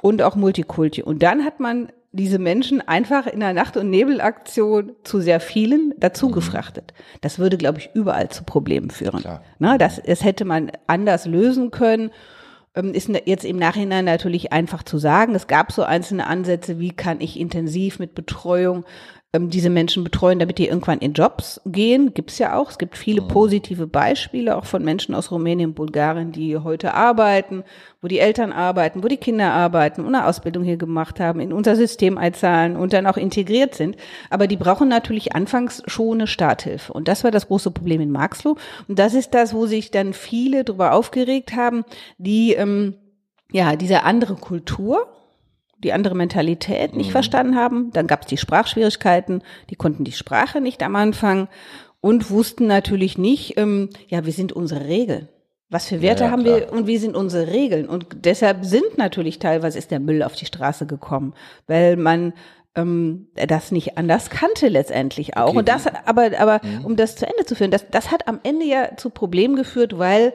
Und 0.00 0.20
auch 0.20 0.34
Multikulti. 0.34 1.02
Und 1.04 1.22
dann 1.22 1.44
hat 1.44 1.60
man 1.60 1.92
diese 2.10 2.38
Menschen 2.40 2.86
einfach 2.86 3.26
in 3.26 3.42
einer 3.42 3.54
Nacht- 3.54 3.76
und 3.76 3.88
Nebelaktion 3.88 4.92
zu 5.04 5.20
sehr 5.20 5.38
vielen 5.40 5.94
dazu 5.96 6.30
gefrachtet. 6.30 6.92
Das 7.20 7.38
würde, 7.38 7.56
glaube 7.56 7.78
ich, 7.78 7.90
überall 7.94 8.28
zu 8.28 8.42
Problemen 8.44 8.90
führen. 8.90 9.20
Klar. 9.20 9.42
Na, 9.60 9.78
das, 9.78 10.02
das 10.04 10.24
hätte 10.24 10.44
man 10.44 10.72
anders 10.88 11.24
lösen 11.26 11.70
können. 11.70 12.10
Ähm, 12.74 12.94
Ist 12.94 13.08
jetzt 13.26 13.44
im 13.44 13.56
Nachhinein 13.58 14.04
natürlich 14.04 14.52
einfach 14.52 14.82
zu 14.82 14.98
sagen. 14.98 15.34
Es 15.34 15.46
gab 15.46 15.72
so 15.72 15.82
einzelne 15.82 16.26
Ansätze, 16.26 16.78
wie 16.78 16.92
kann 16.92 17.20
ich 17.20 17.38
intensiv 17.38 17.98
mit 17.98 18.14
Betreuung 18.14 18.84
ähm, 19.34 19.48
diese 19.48 19.70
Menschen 19.70 20.04
betreuen, 20.04 20.38
damit 20.38 20.58
die 20.58 20.68
irgendwann 20.68 20.98
in 20.98 21.14
Jobs 21.14 21.60
gehen. 21.64 22.12
Gibt's 22.12 22.38
ja 22.38 22.56
auch. 22.56 22.70
Es 22.70 22.78
gibt 22.78 22.98
viele 22.98 23.22
positive 23.22 23.86
Beispiele, 23.86 24.56
auch 24.56 24.66
von 24.66 24.84
Menschen 24.84 25.14
aus 25.14 25.30
Rumänien, 25.30 25.72
Bulgarien, 25.72 26.32
die 26.32 26.58
heute 26.58 26.92
arbeiten, 26.92 27.64
wo 28.02 28.08
die 28.08 28.18
Eltern 28.18 28.52
arbeiten, 28.52 29.02
wo 29.02 29.08
die 29.08 29.16
Kinder 29.16 29.52
arbeiten 29.52 30.02
und 30.02 30.14
eine 30.14 30.26
Ausbildung 30.26 30.64
hier 30.64 30.76
gemacht 30.76 31.18
haben, 31.18 31.40
in 31.40 31.52
unser 31.52 31.76
System 31.76 32.18
einzahlen 32.18 32.76
und 32.76 32.92
dann 32.92 33.06
auch 33.06 33.16
integriert 33.16 33.74
sind. 33.74 33.96
Aber 34.28 34.46
die 34.46 34.56
brauchen 34.58 34.88
natürlich 34.88 35.34
anfangs 35.34 35.82
schon 35.86 36.18
eine 36.18 36.26
Starthilfe. 36.26 36.92
Und 36.92 37.08
das 37.08 37.24
war 37.24 37.30
das 37.30 37.48
große 37.48 37.70
Problem 37.70 38.02
in 38.02 38.10
Marxloh. 38.10 38.56
Und 38.86 38.98
das 38.98 39.14
ist 39.14 39.32
das, 39.32 39.54
wo 39.54 39.66
sich 39.66 39.90
dann 39.90 40.12
viele 40.12 40.64
darüber 40.64 40.92
aufgeregt 40.92 41.56
haben, 41.56 41.84
die 42.18 42.52
ähm, 42.52 42.96
ja 43.50 43.76
diese 43.76 44.02
andere 44.02 44.34
Kultur, 44.34 45.06
die 45.84 45.92
andere 45.92 46.14
Mentalität 46.14 46.94
nicht 46.96 47.10
verstanden 47.10 47.56
haben. 47.56 47.90
Dann 47.92 48.06
gab 48.06 48.22
es 48.22 48.26
die 48.28 48.36
Sprachschwierigkeiten, 48.38 49.42
die 49.70 49.76
konnten 49.76 50.04
die 50.04 50.12
Sprache 50.12 50.60
nicht 50.60 50.82
am 50.82 50.96
Anfang 50.96 51.48
und 52.00 52.30
wussten 52.30 52.66
natürlich 52.66 53.18
nicht, 53.18 53.56
ähm, 53.58 53.90
ja, 54.08 54.24
wie 54.26 54.30
sind 54.32 54.52
unsere 54.52 54.86
Regeln? 54.86 55.28
Was 55.70 55.86
für 55.88 56.02
Werte 56.02 56.24
Ja, 56.24 56.26
ja, 56.26 56.32
haben 56.32 56.44
wir 56.44 56.70
und 56.72 56.86
wie 56.86 56.98
sind 56.98 57.16
unsere 57.16 57.50
Regeln? 57.50 57.88
Und 57.88 58.06
deshalb 58.24 58.64
sind 58.64 58.98
natürlich 58.98 59.38
teilweise 59.38 59.78
ist 59.78 59.90
der 59.90 60.00
Müll 60.00 60.22
auf 60.22 60.34
die 60.34 60.44
Straße 60.46 60.86
gekommen, 60.86 61.32
weil 61.66 61.96
man 61.96 62.34
ähm, 62.74 63.28
das 63.34 63.70
nicht 63.72 63.96
anders 63.98 64.30
kannte 64.30 64.68
letztendlich 64.68 65.36
auch. 65.36 65.48
Okay, 65.48 65.58
und 65.58 65.68
das, 65.68 65.86
aber, 66.04 66.30
aber 66.38 66.60
Mhm. 66.62 66.84
um 66.84 66.96
das 66.96 67.16
zu 67.16 67.26
Ende 67.26 67.44
zu 67.46 67.54
führen, 67.54 67.70
das, 67.70 67.88
das 67.90 68.10
hat 68.10 68.28
am 68.28 68.40
Ende 68.42 68.66
ja 68.66 68.96
zu 68.96 69.10
Problemen 69.10 69.56
geführt, 69.56 69.98
weil 69.98 70.32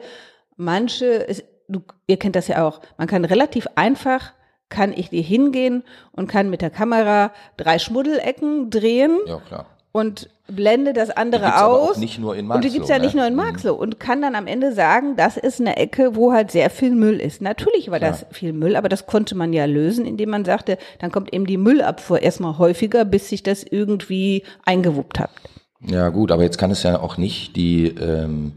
manche, 0.56 1.28
es, 1.28 1.44
du, 1.68 1.80
ihr 2.06 2.16
kennt 2.16 2.36
das 2.36 2.48
ja 2.48 2.66
auch, 2.66 2.80
man 2.96 3.06
kann 3.08 3.24
relativ 3.24 3.66
einfach 3.76 4.32
kann 4.68 4.92
ich 4.92 5.10
die 5.10 5.22
hingehen 5.22 5.82
und 6.12 6.28
kann 6.28 6.50
mit 6.50 6.62
der 6.62 6.70
Kamera 6.70 7.32
drei 7.56 7.78
Schmuddelecken 7.78 8.70
drehen. 8.70 9.18
Ja, 9.26 9.38
klar. 9.46 9.66
Und 9.92 10.28
blende 10.46 10.92
das 10.92 11.10
andere 11.10 11.46
Die 11.46 11.52
aus. 11.52 11.96
nicht 11.96 12.18
nur 12.18 12.34
in 12.36 12.40
und 12.50 12.62
die 12.62 12.68
Marxloh, 12.68 12.72
gibt's 12.72 12.88
ja 12.88 12.98
ne? 12.98 13.04
nicht 13.04 13.14
nur 13.14 13.26
in 13.26 13.32
Mhm. 13.32 13.38
Marxloh. 13.38 13.74
Und 13.74 13.98
kann 13.98 14.22
dann 14.22 14.34
am 14.34 14.46
Ende 14.46 14.72
sagen, 14.72 15.16
das 15.16 15.36
ist 15.36 15.60
eine 15.60 15.76
Ecke, 15.76 16.14
wo 16.14 16.32
halt 16.32 16.50
sehr 16.50 16.70
viel 16.70 16.90
Müll 16.94 17.20
ist. 17.20 17.40
Natürlich 17.42 17.90
war 17.90 17.98
das 17.98 18.24
viel 18.30 18.52
Müll, 18.52 18.76
aber 18.76 18.88
das 18.88 19.06
konnte 19.06 19.34
man 19.34 19.52
ja 19.52 19.64
lösen, 19.64 20.04
indem 20.06 20.30
man 20.30 20.44
sagte, 20.44 20.78
dann 21.00 21.10
kommt 21.10 21.32
eben 21.32 21.46
die 21.46 21.56
Müllabfuhr 21.56 22.20
erstmal 22.22 22.58
häufiger, 22.58 23.04
bis 23.04 23.28
sich 23.30 23.42
das 23.42 23.62
irgendwie 23.64 24.44
eingewuppt 24.64 25.18
hat. 25.18 25.30
Ja 25.86 26.08
gut, 26.10 26.30
aber 26.32 26.42
jetzt 26.42 26.58
kann 26.58 26.70
es 26.70 26.82
ja 26.82 27.00
auch 27.00 27.16
nicht 27.16 27.56
die 27.56 27.86
ähm, 27.88 28.52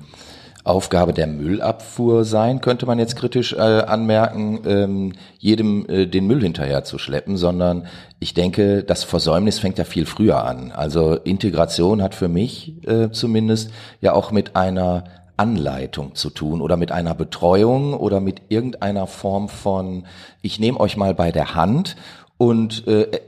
Aufgabe 0.64 1.14
der 1.14 1.28
Müllabfuhr 1.28 2.26
sein, 2.26 2.62
könnte 2.62 2.86
man 2.86 3.00
jetzt 3.00 3.16
kritisch 3.16 3.54
äh, 3.54 3.60
anmerken, 3.60 4.60
ähm, 4.66 5.14
jedem 5.40 5.88
äh, 5.90 6.06
den 6.06 6.28
Müll 6.28 6.42
hinterher 6.42 6.84
zu 6.84 6.98
schleppen, 6.98 7.38
sondern 7.38 7.88
ich 8.20 8.34
denke, 8.34 8.84
das 8.84 9.04
Versäumnis 9.04 9.60
fängt 9.60 9.78
ja 9.78 9.84
viel 9.84 10.06
früher 10.06 10.44
an. 10.44 10.72
Also 10.72 11.16
Integration 11.16 12.02
hat 12.02 12.14
für 12.16 12.28
mich 12.28 12.86
äh, 12.88 13.10
zumindest 13.12 13.72
ja 14.02 14.14
auch 14.14 14.32
mit 14.32 14.56
einer 14.56 15.06
Anleitung 15.38 16.14
zu 16.14 16.30
tun 16.30 16.62
oder 16.62 16.78
mit 16.78 16.92
einer 16.92 17.16
Betreuung 17.16 17.96
oder 17.96 18.20
mit 18.20 18.44
irgendeiner 18.50 19.08
Form 19.08 19.50
von, 19.50 20.06
ich 20.44 20.60
nehme 20.60 20.80
euch 20.80 20.98
mal 20.98 21.16
bei 21.16 21.32
der 21.32 21.56
Hand 21.56 21.96
und 22.38 22.88
äh, 22.88 23.22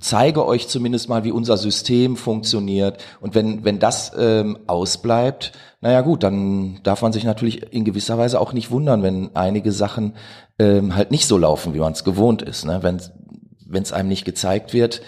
zeige 0.00 0.46
euch 0.46 0.68
zumindest 0.68 1.08
mal, 1.08 1.24
wie 1.24 1.32
unser 1.32 1.56
System 1.56 2.16
funktioniert. 2.16 3.02
Und 3.20 3.34
wenn, 3.34 3.64
wenn 3.64 3.78
das 3.78 4.12
ähm, 4.18 4.58
ausbleibt, 4.66 5.52
naja 5.84 6.00
gut, 6.00 6.22
dann 6.22 6.80
darf 6.82 7.02
man 7.02 7.12
sich 7.12 7.24
natürlich 7.24 7.74
in 7.74 7.84
gewisser 7.84 8.16
Weise 8.16 8.40
auch 8.40 8.54
nicht 8.54 8.70
wundern, 8.70 9.02
wenn 9.02 9.36
einige 9.36 9.70
Sachen 9.70 10.14
ähm, 10.58 10.96
halt 10.96 11.10
nicht 11.10 11.26
so 11.26 11.36
laufen, 11.36 11.74
wie 11.74 11.78
man 11.78 11.92
es 11.92 12.04
gewohnt 12.04 12.40
ist. 12.40 12.64
Ne? 12.64 12.78
Wenn 12.80 13.82
es 13.82 13.92
einem 13.92 14.08
nicht 14.08 14.24
gezeigt 14.24 14.72
wird. 14.72 15.02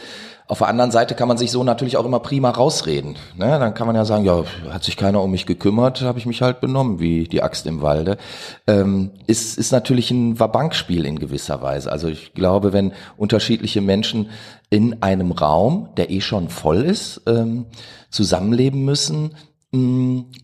Auf 0.49 0.59
der 0.59 0.69
anderen 0.69 0.91
Seite 0.91 1.15
kann 1.15 1.29
man 1.29 1.39
sich 1.39 1.51
so 1.51 1.65
natürlich 1.65 1.97
auch 1.97 2.05
immer 2.05 2.21
prima 2.21 2.51
rausreden. 2.51 3.17
Ne? 3.37 3.59
Dann 3.59 3.73
kann 3.73 3.87
man 3.87 3.97
ja 3.97 4.05
sagen, 4.05 4.27
ja, 4.27 4.45
hat 4.69 4.85
sich 4.85 4.99
keiner 4.99 5.23
um 5.23 5.31
mich 5.31 5.47
gekümmert, 5.47 6.03
habe 6.03 6.19
ich 6.19 6.27
mich 6.27 6.43
halt 6.43 6.61
benommen 6.61 7.01
wie 7.01 7.25
die 7.25 7.43
Axt 7.43 7.67
im 7.67 7.81
Walde. 7.81 8.19
Ähm, 8.67 9.13
ist, 9.27 9.57
ist 9.57 9.73
natürlich 9.73 10.11
ein 10.11 10.39
Wabankspiel 10.39 11.07
in 11.07 11.19
gewisser 11.19 11.63
Weise. 11.63 11.91
Also 11.91 12.09
ich 12.09 12.35
glaube, 12.35 12.75
wenn 12.75 12.93
unterschiedliche 13.17 13.81
Menschen 13.81 14.29
in 14.69 15.03
einem 15.03 15.33
Raum, 15.33 15.89
der 15.97 16.11
eh 16.11 16.21
schon 16.21 16.51
voll 16.51 16.83
ist, 16.83 17.23
ähm, 17.27 17.65
zusammenleben 18.11 18.85
müssen, 18.85 19.31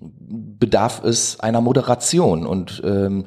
bedarf 0.09 1.03
es 1.05 1.41
einer 1.41 1.61
Moderation. 1.61 2.47
Und 2.47 2.83
ähm, 2.85 3.27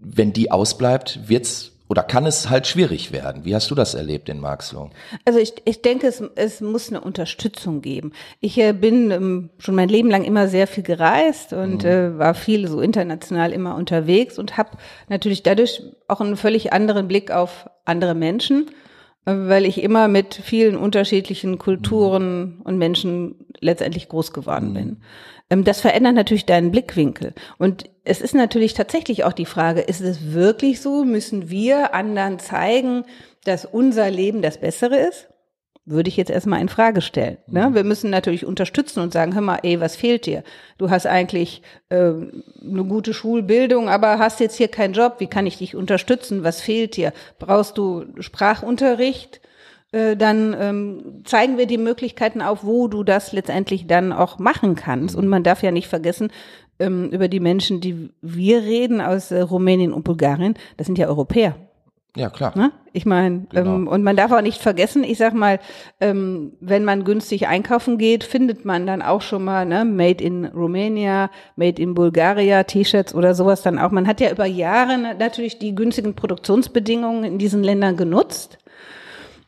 wenn 0.00 0.32
die 0.32 0.50
ausbleibt, 0.50 1.28
wird's 1.28 1.74
oder 1.88 2.02
kann 2.02 2.24
es 2.24 2.48
halt 2.48 2.66
schwierig 2.66 3.12
werden. 3.12 3.44
Wie 3.44 3.54
hast 3.54 3.70
du 3.70 3.74
das 3.74 3.94
erlebt 3.94 4.28
in 4.28 4.40
Marxloh? 4.40 4.90
Also 5.24 5.38
ich, 5.38 5.54
ich 5.64 5.82
denke, 5.82 6.06
es, 6.06 6.22
es 6.34 6.60
muss 6.60 6.88
eine 6.88 7.00
Unterstützung 7.00 7.82
geben. 7.82 8.12
Ich 8.40 8.58
äh, 8.58 8.72
bin 8.72 9.10
ähm, 9.10 9.50
schon 9.58 9.74
mein 9.74 9.90
Leben 9.90 10.10
lang 10.10 10.24
immer 10.24 10.48
sehr 10.48 10.66
viel 10.66 10.82
gereist 10.82 11.52
und 11.52 11.84
äh, 11.84 12.18
war 12.18 12.34
viel 12.34 12.68
so 12.68 12.80
international 12.80 13.52
immer 13.52 13.76
unterwegs 13.76 14.38
und 14.38 14.56
habe 14.56 14.70
natürlich 15.08 15.42
dadurch 15.42 15.82
auch 16.08 16.20
einen 16.20 16.36
völlig 16.36 16.72
anderen 16.72 17.06
Blick 17.06 17.30
auf 17.30 17.68
andere 17.84 18.14
Menschen, 18.14 18.70
weil 19.24 19.64
ich 19.64 19.82
immer 19.82 20.08
mit 20.08 20.34
vielen 20.34 20.76
unterschiedlichen 20.76 21.58
Kulturen 21.58 22.60
und 22.64 22.78
Menschen 22.78 23.46
letztendlich 23.60 24.08
groß 24.08 24.32
geworden 24.32 24.74
bin. 24.74 24.98
Ähm, 25.50 25.64
das 25.64 25.80
verändert 25.80 26.14
natürlich 26.14 26.46
deinen 26.46 26.70
Blickwinkel. 26.70 27.34
Und 27.58 27.90
es 28.04 28.20
ist 28.20 28.34
natürlich 28.34 28.74
tatsächlich 28.74 29.24
auch 29.24 29.32
die 29.32 29.46
Frage, 29.46 29.80
ist 29.80 30.00
es 30.00 30.32
wirklich 30.32 30.80
so? 30.80 31.04
Müssen 31.04 31.50
wir 31.50 31.94
anderen 31.94 32.38
zeigen, 32.38 33.04
dass 33.44 33.64
unser 33.64 34.10
Leben 34.10 34.42
das 34.42 34.58
Bessere 34.58 34.96
ist? 34.96 35.28
Würde 35.86 36.08
ich 36.08 36.16
jetzt 36.16 36.30
erstmal 36.30 36.62
in 36.62 36.70
Frage 36.70 37.02
stellen. 37.02 37.36
Ne? 37.46 37.70
Wir 37.72 37.84
müssen 37.84 38.08
natürlich 38.08 38.46
unterstützen 38.46 39.00
und 39.00 39.12
sagen, 39.12 39.34
hör 39.34 39.42
mal, 39.42 39.58
ey, 39.62 39.80
was 39.80 39.96
fehlt 39.96 40.24
dir? 40.24 40.42
Du 40.78 40.88
hast 40.88 41.06
eigentlich 41.06 41.60
äh, 41.90 41.96
eine 41.96 42.84
gute 42.88 43.12
Schulbildung, 43.12 43.90
aber 43.90 44.18
hast 44.18 44.40
jetzt 44.40 44.56
hier 44.56 44.68
keinen 44.68 44.94
Job. 44.94 45.16
Wie 45.18 45.26
kann 45.26 45.46
ich 45.46 45.58
dich 45.58 45.76
unterstützen? 45.76 46.42
Was 46.42 46.62
fehlt 46.62 46.96
dir? 46.96 47.12
Brauchst 47.38 47.76
du 47.76 48.06
Sprachunterricht? 48.18 49.42
Äh, 49.92 50.16
dann 50.16 50.56
ähm, 50.58 51.22
zeigen 51.24 51.56
wir 51.56 51.66
die 51.66 51.78
Möglichkeiten 51.78 52.42
auf, 52.42 52.64
wo 52.64 52.88
du 52.88 53.04
das 53.04 53.32
letztendlich 53.32 53.86
dann 53.86 54.12
auch 54.12 54.38
machen 54.38 54.74
kannst. 54.74 55.14
Und 55.14 55.28
man 55.28 55.44
darf 55.44 55.62
ja 55.62 55.70
nicht 55.70 55.86
vergessen, 55.88 56.32
ähm, 56.80 57.10
über 57.10 57.28
die 57.28 57.40
Menschen, 57.40 57.80
die 57.80 58.10
wir 58.20 58.62
reden 58.62 59.00
aus 59.00 59.30
äh, 59.30 59.40
Rumänien 59.40 59.92
und 59.92 60.02
Bulgarien, 60.02 60.54
das 60.76 60.86
sind 60.86 60.98
ja 60.98 61.06
Europäer. 61.06 61.56
Ja, 62.16 62.30
klar. 62.30 62.56
Ne? 62.56 62.70
Ich 62.92 63.06
meine, 63.06 63.46
Genau. 63.50 63.74
ähm, 63.74 63.88
und 63.88 64.04
man 64.04 64.14
darf 64.16 64.30
auch 64.30 64.40
nicht 64.40 64.62
vergessen, 64.62 65.02
ich 65.02 65.18
sag 65.18 65.34
mal, 65.34 65.58
ähm, 66.00 66.52
wenn 66.60 66.84
man 66.84 67.02
günstig 67.02 67.48
einkaufen 67.48 67.98
geht, 67.98 68.22
findet 68.22 68.64
man 68.64 68.86
dann 68.86 69.02
auch 69.02 69.20
schon 69.20 69.42
mal 69.44 69.66
ne, 69.66 69.84
Made 69.84 70.22
in 70.22 70.44
Romania, 70.44 71.28
Made 71.56 71.82
in 71.82 71.94
Bulgaria, 71.94 72.62
T-Shirts 72.62 73.14
oder 73.16 73.34
sowas 73.34 73.62
dann 73.62 73.80
auch. 73.80 73.90
Man 73.90 74.06
hat 74.06 74.20
ja 74.20 74.30
über 74.30 74.46
Jahre 74.46 74.96
na- 74.96 75.14
natürlich 75.14 75.58
die 75.58 75.74
günstigen 75.74 76.14
Produktionsbedingungen 76.14 77.24
in 77.24 77.38
diesen 77.38 77.64
Ländern 77.64 77.96
genutzt. 77.96 78.58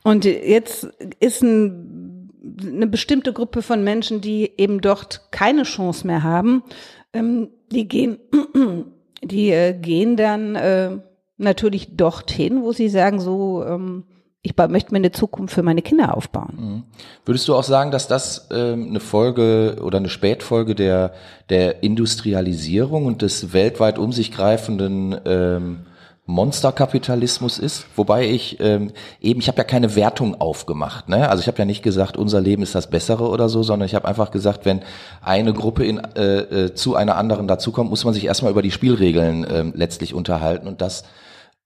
Und 0.03 0.25
jetzt 0.25 0.85
ist 1.21 1.43
ein, 1.43 2.31
eine 2.65 2.87
bestimmte 2.89 3.33
Gruppe 3.33 3.63
von 3.63 3.85
Menschen, 3.85 4.21
die 4.21 4.51
eben 4.57 4.81
dort 4.81 5.29
keine 5.31 5.63
Chance 5.63 6.05
mehr 6.05 6.25
haben, 6.25 6.65
ähm, 7.13 7.49
die 7.71 7.87
gehen, 7.87 8.19
die 9.23 9.51
äh, 9.51 9.73
gehen 9.73 10.17
dann 10.17 10.57
äh, 10.57 10.99
natürlich 11.37 11.97
dorthin, 11.97 12.63
wo 12.63 12.73
sie 12.73 12.89
sagen, 12.89 13.21
so, 13.21 13.65
ähm, 13.65 14.05
ich 14.43 14.57
möchte 14.57 14.93
mir 14.93 14.99
eine 14.99 15.11
Zukunft 15.11 15.55
für 15.55 15.65
meine 15.65 15.83
Kinder 15.83 16.17
aufbauen. 16.17 16.85
Würdest 17.25 17.49
du 17.49 17.55
auch 17.55 17.65
sagen, 17.65 17.91
dass 17.91 18.07
das 18.07 18.49
ähm, 18.53 18.89
eine 18.91 19.01
Folge 19.01 19.79
oder 19.83 19.99
eine 19.99 20.09
Spätfolge 20.09 20.77
der, 20.77 21.15
der 21.51 21.83
Industrialisierung 21.83 23.07
und 23.07 23.23
des 23.23 23.53
weltweit 23.53 23.99
um 23.99 24.13
sich 24.13 24.31
greifenden 24.31 25.17
ähm, 25.25 25.87
Monsterkapitalismus 26.27 27.59
ist, 27.59 27.87
wobei 27.95 28.29
ich 28.29 28.59
ähm, 28.59 28.93
eben, 29.21 29.39
ich 29.39 29.47
habe 29.47 29.59
ja 29.59 29.65
keine 29.65 29.95
Wertung 29.95 30.41
aufgemacht, 30.41 31.09
ne? 31.09 31.29
Also 31.29 31.41
ich 31.41 31.47
habe 31.47 31.59
ja 31.59 31.65
nicht 31.65 31.85
gesagt, 31.85 32.17
unser 32.17 32.41
Leben 32.41 32.65
ist 32.65 32.75
das 32.75 32.91
Bessere 32.91 33.29
oder 33.29 33.49
so, 33.49 33.63
sondern 33.63 33.87
ich 33.87 33.95
habe 33.95 34.09
einfach 34.09 34.33
gesagt, 34.33 34.65
wenn 34.65 34.83
eine 35.23 35.53
Gruppe 35.53 35.85
in, 35.85 35.99
äh, 36.17 36.39
äh, 36.39 36.75
zu 36.75 36.97
einer 36.97 37.17
anderen 37.17 37.47
dazukommt, 37.47 37.91
muss 37.91 38.05
man 38.05 38.13
sich 38.13 38.25
erstmal 38.25 38.51
über 38.51 38.63
die 38.63 38.73
Spielregeln 38.73 39.47
ähm, 39.49 39.73
letztlich 39.77 40.15
unterhalten 40.15 40.67
und 40.67 40.81
das 40.81 41.05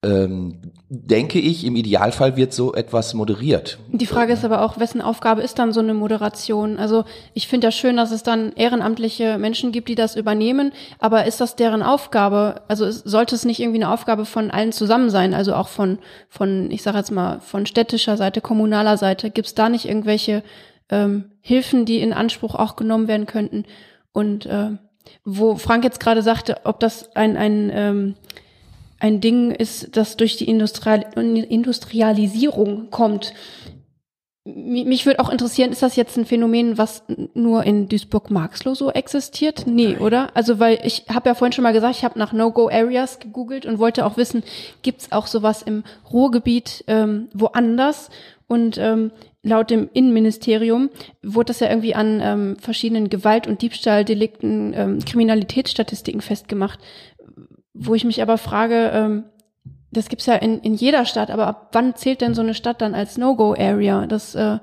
ähm, 0.02 0.58
denke 0.88 1.38
ich, 1.38 1.64
im 1.64 1.76
Idealfall 1.76 2.36
wird 2.36 2.54
so 2.54 2.72
etwas 2.72 3.12
moderiert. 3.12 3.78
Die 3.92 4.06
Frage 4.06 4.32
ist 4.32 4.46
aber 4.46 4.62
auch, 4.62 4.78
wessen 4.78 5.02
Aufgabe 5.02 5.42
ist 5.42 5.58
dann 5.58 5.72
so 5.72 5.80
eine 5.80 5.92
Moderation? 5.92 6.78
Also 6.78 7.04
ich 7.34 7.48
finde 7.48 7.66
ja 7.66 7.70
schön, 7.70 7.98
dass 7.98 8.10
es 8.10 8.22
dann 8.22 8.52
ehrenamtliche 8.52 9.36
Menschen 9.36 9.72
gibt, 9.72 9.90
die 9.90 9.94
das 9.94 10.16
übernehmen, 10.16 10.72
aber 10.98 11.26
ist 11.26 11.42
das 11.42 11.54
deren 11.54 11.82
Aufgabe? 11.82 12.62
Also 12.66 12.86
es, 12.86 13.00
sollte 13.00 13.34
es 13.34 13.44
nicht 13.44 13.60
irgendwie 13.60 13.82
eine 13.82 13.92
Aufgabe 13.92 14.24
von 14.24 14.50
allen 14.50 14.72
zusammen 14.72 15.10
sein? 15.10 15.34
Also 15.34 15.54
auch 15.54 15.68
von, 15.68 15.98
von 16.30 16.70
ich 16.70 16.82
sage 16.82 16.96
jetzt 16.96 17.12
mal, 17.12 17.40
von 17.40 17.66
städtischer 17.66 18.16
Seite, 18.16 18.40
kommunaler 18.40 18.96
Seite? 18.96 19.30
Gibt 19.30 19.48
es 19.48 19.54
da 19.54 19.68
nicht 19.68 19.86
irgendwelche 19.86 20.42
ähm, 20.88 21.26
Hilfen, 21.40 21.84
die 21.84 22.00
in 22.00 22.14
Anspruch 22.14 22.54
auch 22.54 22.74
genommen 22.74 23.06
werden 23.06 23.26
könnten? 23.26 23.66
Und 24.12 24.46
äh, 24.46 24.70
wo 25.24 25.56
Frank 25.56 25.84
jetzt 25.84 26.00
gerade 26.00 26.22
sagte, 26.22 26.58
ob 26.64 26.80
das 26.80 27.14
ein, 27.14 27.36
ein 27.36 27.70
ähm, 27.72 28.14
ein 29.00 29.20
Ding 29.20 29.50
ist, 29.50 29.96
das 29.96 30.16
durch 30.16 30.36
die 30.36 30.48
Industrial 30.48 31.04
Industrialisierung 31.16 32.90
kommt. 32.90 33.34
Mi- 34.46 34.84
Mich 34.86 35.04
würde 35.04 35.20
auch 35.20 35.28
interessieren, 35.28 35.70
ist 35.72 35.82
das 35.82 35.96
jetzt 35.96 36.16
ein 36.16 36.24
Phänomen, 36.24 36.78
was 36.78 37.02
nur 37.34 37.64
in 37.64 37.88
Duisburg-Marxloh 37.88 38.74
so 38.74 38.90
existiert? 38.90 39.66
Nee, 39.66 39.96
oder? 39.98 40.34
Also, 40.34 40.58
weil 40.58 40.78
ich 40.84 41.04
habe 41.12 41.28
ja 41.28 41.34
vorhin 41.34 41.52
schon 41.52 41.62
mal 41.62 41.72
gesagt, 41.72 41.96
ich 41.96 42.04
habe 42.04 42.18
nach 42.18 42.32
No-Go-Areas 42.32 43.18
gegoogelt 43.18 43.66
und 43.66 43.78
wollte 43.78 44.06
auch 44.06 44.16
wissen, 44.16 44.42
gibt's 44.82 45.12
auch 45.12 45.26
sowas 45.26 45.62
im 45.62 45.84
Ruhrgebiet 46.12 46.84
ähm, 46.86 47.28
woanders? 47.34 48.10
Und 48.46 48.78
ähm, 48.78 49.12
laut 49.44 49.70
dem 49.70 49.88
Innenministerium 49.92 50.90
wurde 51.22 51.46
das 51.48 51.60
ja 51.60 51.68
irgendwie 51.68 51.94
an 51.94 52.20
ähm, 52.22 52.56
verschiedenen 52.58 53.08
Gewalt- 53.08 53.46
und 53.46 53.62
Diebstahldelikten, 53.62 54.72
ähm, 54.74 54.98
Kriminalitätsstatistiken 55.04 56.20
festgemacht 56.20 56.80
wo 57.80 57.94
ich 57.94 58.04
mich 58.04 58.22
aber 58.22 58.38
frage, 58.38 58.90
ähm, 58.92 59.24
das 59.90 60.08
gibt's 60.08 60.26
ja 60.26 60.36
in, 60.36 60.60
in 60.60 60.74
jeder 60.74 61.04
Stadt, 61.04 61.30
aber 61.30 61.46
ab 61.46 61.70
wann 61.72 61.96
zählt 61.96 62.20
denn 62.20 62.34
so 62.34 62.42
eine 62.42 62.54
Stadt 62.54 62.80
dann 62.80 62.94
als 62.94 63.18
No-Go-Area? 63.18 64.06
Das 64.06 64.34
äh, 64.34 64.58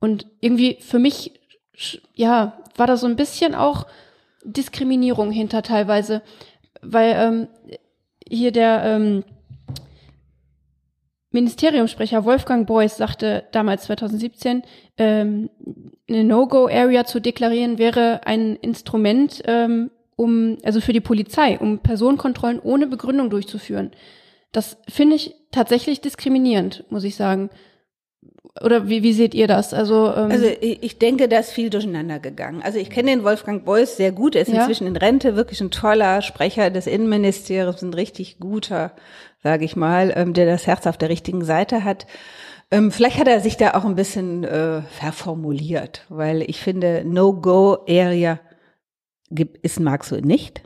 und 0.00 0.26
irgendwie 0.40 0.78
für 0.80 0.98
mich, 0.98 1.40
ja, 2.14 2.58
war 2.76 2.86
da 2.86 2.96
so 2.96 3.06
ein 3.06 3.16
bisschen 3.16 3.54
auch 3.54 3.86
Diskriminierung 4.44 5.30
hinter 5.30 5.62
teilweise, 5.62 6.22
weil 6.82 7.14
ähm, 7.16 7.48
hier 8.26 8.50
der 8.50 8.82
ähm, 8.84 9.24
Ministeriumssprecher 11.30 12.24
Wolfgang 12.24 12.66
Beuys 12.66 12.96
sagte 12.96 13.44
damals 13.52 13.84
2017, 13.84 14.62
ähm, 14.98 15.50
eine 16.08 16.24
No-Go-Area 16.24 17.04
zu 17.04 17.20
deklarieren 17.20 17.78
wäre 17.78 18.20
ein 18.24 18.56
Instrument, 18.56 19.42
ähm, 19.46 19.90
um, 20.16 20.58
also 20.62 20.80
für 20.80 20.92
die 20.92 21.00
Polizei, 21.00 21.58
um 21.58 21.78
Personenkontrollen 21.78 22.60
ohne 22.60 22.86
Begründung 22.86 23.30
durchzuführen. 23.30 23.90
Das 24.52 24.76
finde 24.88 25.16
ich 25.16 25.34
tatsächlich 25.50 26.00
diskriminierend, 26.00 26.84
muss 26.90 27.04
ich 27.04 27.16
sagen. 27.16 27.50
Oder 28.62 28.88
wie, 28.88 29.02
wie 29.02 29.12
seht 29.12 29.34
ihr 29.34 29.48
das? 29.48 29.74
Also, 29.74 30.14
ähm, 30.14 30.30
Also 30.30 30.46
ich 30.60 30.98
denke, 31.00 31.28
da 31.28 31.40
ist 31.40 31.50
viel 31.50 31.70
durcheinander 31.70 32.20
gegangen. 32.20 32.62
Also 32.62 32.78
ich 32.78 32.88
kenne 32.88 33.10
den 33.10 33.24
Wolfgang 33.24 33.64
Beuys 33.64 33.96
sehr 33.96 34.12
gut. 34.12 34.36
Er 34.36 34.42
ist 34.42 34.52
Ja. 34.52 34.60
inzwischen 34.60 34.86
in 34.86 34.96
Rente, 34.96 35.34
wirklich 35.34 35.60
ein 35.60 35.72
toller 35.72 36.22
Sprecher 36.22 36.70
des 36.70 36.86
Innenministeriums, 36.86 37.82
ein 37.82 37.92
richtig 37.94 38.38
guter, 38.38 38.92
sage 39.42 39.64
ich 39.64 39.74
mal, 39.74 40.12
ähm, 40.14 40.34
der 40.34 40.46
das 40.46 40.68
Herz 40.68 40.86
auf 40.86 40.96
der 40.96 41.08
richtigen 41.08 41.44
Seite 41.44 41.82
hat. 41.82 42.06
Ähm, 42.70 42.92
vielleicht 42.92 43.18
hat 43.18 43.26
er 43.28 43.40
sich 43.40 43.56
da 43.56 43.74
auch 43.74 43.84
ein 43.84 43.96
bisschen 43.96 44.44
äh, 44.44 44.82
verformuliert, 44.82 46.04
weil 46.08 46.42
ich 46.42 46.60
finde, 46.60 47.02
No-Go-Area 47.04 48.38
ist 49.62 49.80
Marxo 49.80 50.16
nicht. 50.16 50.62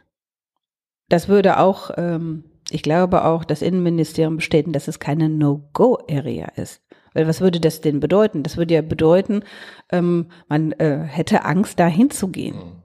Das 1.08 1.28
würde 1.28 1.58
auch, 1.58 1.90
ähm, 1.96 2.44
ich 2.70 2.82
glaube 2.82 3.24
auch, 3.24 3.44
das 3.44 3.62
Innenministerium 3.62 4.36
bestätigen, 4.36 4.72
dass 4.72 4.88
es 4.88 4.98
keine 4.98 5.28
No-Go-Area 5.28 6.52
ist. 6.56 6.82
Weil 7.14 7.26
was 7.26 7.40
würde 7.40 7.60
das 7.60 7.80
denn 7.80 8.00
bedeuten? 8.00 8.42
Das 8.42 8.56
würde 8.56 8.74
ja 8.74 8.82
bedeuten, 8.82 9.42
ähm, 9.90 10.30
man 10.48 10.72
äh, 10.72 10.98
hätte 11.04 11.44
Angst, 11.44 11.80
da 11.80 11.86
hinzugehen. 11.86 12.82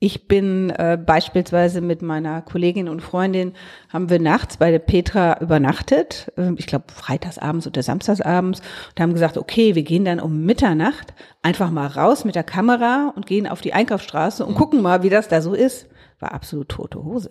Ich 0.00 0.28
bin 0.28 0.70
äh, 0.70 0.98
beispielsweise 0.98 1.80
mit 1.80 2.02
meiner 2.02 2.42
Kollegin 2.42 2.88
und 2.88 3.00
Freundin, 3.00 3.54
haben 3.88 4.10
wir 4.10 4.20
nachts 4.20 4.56
bei 4.56 4.70
der 4.70 4.80
Petra 4.80 5.40
übernachtet, 5.40 6.32
äh, 6.36 6.52
ich 6.56 6.66
glaube 6.66 6.86
freitagsabends 6.92 7.66
oder 7.66 7.82
samstagsabends, 7.82 8.60
und 8.60 9.00
haben 9.00 9.14
gesagt, 9.14 9.38
okay, 9.38 9.74
wir 9.74 9.82
gehen 9.82 10.04
dann 10.04 10.20
um 10.20 10.44
Mitternacht 10.44 11.14
einfach 11.42 11.70
mal 11.70 11.86
raus 11.86 12.24
mit 12.24 12.34
der 12.34 12.42
Kamera 12.42 13.12
und 13.14 13.26
gehen 13.26 13.46
auf 13.46 13.60
die 13.60 13.72
Einkaufsstraße 13.72 14.44
und 14.44 14.56
gucken 14.56 14.82
mal, 14.82 15.02
wie 15.02 15.10
das 15.10 15.28
da 15.28 15.40
so 15.40 15.54
ist. 15.54 15.88
War 16.18 16.32
absolut 16.32 16.68
tote 16.68 17.02
Hose. 17.02 17.30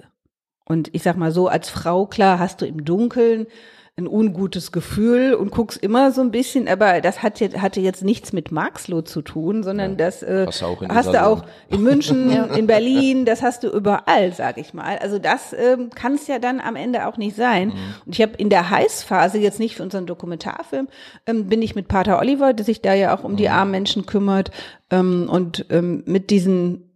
Und 0.66 0.94
ich 0.96 1.04
sag 1.04 1.18
mal 1.18 1.32
so, 1.32 1.50
als 1.50 1.70
Frau, 1.70 2.06
klar, 2.06 2.40
hast 2.40 2.62
du 2.62 2.66
im 2.66 2.86
Dunkeln 2.86 3.48
ein 3.96 4.08
ungutes 4.08 4.72
Gefühl 4.72 5.36
und 5.36 5.52
guckst 5.52 5.78
immer 5.78 6.12
so 6.12 6.22
ein 6.22 6.32
bisschen, 6.32 6.68
aber 6.68 7.00
das 7.00 7.22
hat 7.22 7.40
jetzt, 7.40 7.62
hatte 7.62 7.80
jetzt 7.80 8.04
nichts 8.04 8.34
mit 8.34 8.52
Marxloh 8.52 9.04
zu 9.04 9.22
tun, 9.22 9.62
sondern 9.62 9.98
das 9.98 10.24
äh, 10.24 10.48
Hast 10.48 10.62
du 10.62 10.66
auch 10.66 10.82
hast 10.90 11.14
du 11.14 11.76
in 11.76 11.84
München, 11.84 12.32
in 12.58 12.66
Berlin, 12.66 13.26
das 13.26 13.44
hast 13.44 13.62
du 13.64 13.68
überall, 13.68 14.34
sag 14.34 14.58
ich 14.58 14.74
mal. 14.74 14.98
Also 14.98 15.20
das 15.20 15.54
ähm, 15.54 15.92
kann 15.92 16.16
es 16.16 16.26
ja 16.26 16.40
dann 16.40 16.60
am 16.60 16.76
Ende 16.76 17.06
auch 17.08 17.18
nicht 17.18 17.36
sein. 17.36 17.68
Mhm. 17.68 17.74
Und 18.08 18.16
ich 18.16 18.22
habe 18.24 18.34
in 18.36 18.50
der 18.50 18.72
Heißphase, 18.72 19.38
jetzt 19.38 19.60
nicht 19.60 19.76
für 19.76 19.84
unseren 19.84 20.08
Dokumentarfilm, 20.08 20.88
ähm, 21.28 21.46
bin 21.48 21.62
ich 21.62 21.76
mit 21.76 21.88
Pater 21.88 22.18
Oliver, 22.18 22.54
der 22.54 22.66
sich 22.66 22.82
da 22.82 22.96
ja 22.96 23.16
auch 23.16 23.24
um 23.24 23.34
Mhm. 23.34 23.38
die 23.38 23.50
armen 23.50 23.72
Menschen 23.72 24.08
kümmert 24.08 24.50
ähm, 24.90 25.30
und 25.30 25.68
ähm, 25.70 26.02
mit 26.08 26.32
diesen 26.32 26.90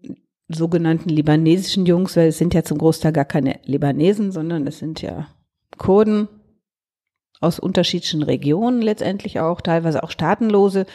sogenannten 0.50 1.10
libanesischen 1.10 1.86
Jungs, 1.86 2.16
weil 2.18 2.30
es 2.30 2.40
sind 2.40 2.56
ja 2.56 2.64
zum 2.64 2.80
Großteil 2.80 3.12
gar 3.12 3.26
keine 3.26 3.60
Libanesen, 3.66 4.32
sondern 4.32 4.66
es 4.66 4.80
sind 4.80 5.04
ja 5.04 5.28
Kurden 5.78 6.28
aus 7.40 7.60
unterschiedlichen 7.60 8.24
Regionen 8.24 8.82
letztendlich 8.82 9.40
auch, 9.40 9.62
teilweise 9.62 10.04
auch 10.04 10.12
Staatenlose. 10.12 10.86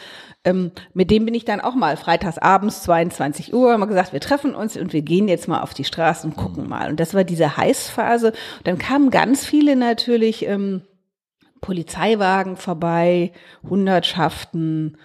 Ähm, 0.44 0.72
mit 0.92 1.10
dem 1.10 1.24
bin 1.24 1.34
ich 1.34 1.44
dann 1.44 1.60
auch 1.60 1.74
mal 1.74 1.96
freitags 1.96 2.38
abends, 2.38 2.82
22 2.82 3.54
Uhr, 3.54 3.72
haben 3.72 3.80
wir 3.80 3.86
gesagt, 3.86 4.12
wir 4.12 4.20
treffen 4.20 4.54
uns 4.54 4.76
und 4.76 4.92
wir 4.92 5.02
gehen 5.02 5.28
jetzt 5.28 5.46
mal 5.46 5.60
auf 5.60 5.72
die 5.72 5.84
Straße 5.84 6.26
und 6.26 6.36
gucken 6.36 6.68
mal. 6.68 6.90
Und 6.90 6.98
das 6.98 7.14
war 7.14 7.24
diese 7.24 7.56
Heißphase. 7.56 8.28
Und 8.28 8.66
dann 8.66 8.78
kamen 8.78 9.10
ganz 9.10 9.46
viele 9.46 9.76
natürlich 9.76 10.46
ähm, 10.46 10.82
Polizeiwagen 11.60 12.56
vorbei, 12.56 13.32
Hundertschaften, 13.68 14.96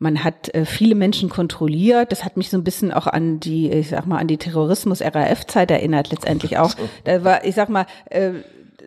man 0.00 0.24
hat 0.24 0.52
äh, 0.54 0.64
viele 0.64 0.94
Menschen 0.94 1.28
kontrolliert. 1.28 2.10
Das 2.10 2.24
hat 2.24 2.38
mich 2.38 2.48
so 2.48 2.56
ein 2.56 2.64
bisschen 2.64 2.90
auch 2.90 3.06
an 3.06 3.38
die, 3.38 3.70
ich 3.70 3.90
sag 3.90 4.06
mal, 4.06 4.16
an 4.16 4.28
die 4.28 4.38
Terrorismus-RAF-Zeit 4.38 5.70
erinnert 5.70 6.10
letztendlich 6.10 6.56
auch. 6.56 6.74
Da 7.04 7.22
war, 7.22 7.44
ich 7.44 7.54
sag 7.54 7.68
mal, 7.68 7.84
äh, 8.06 8.32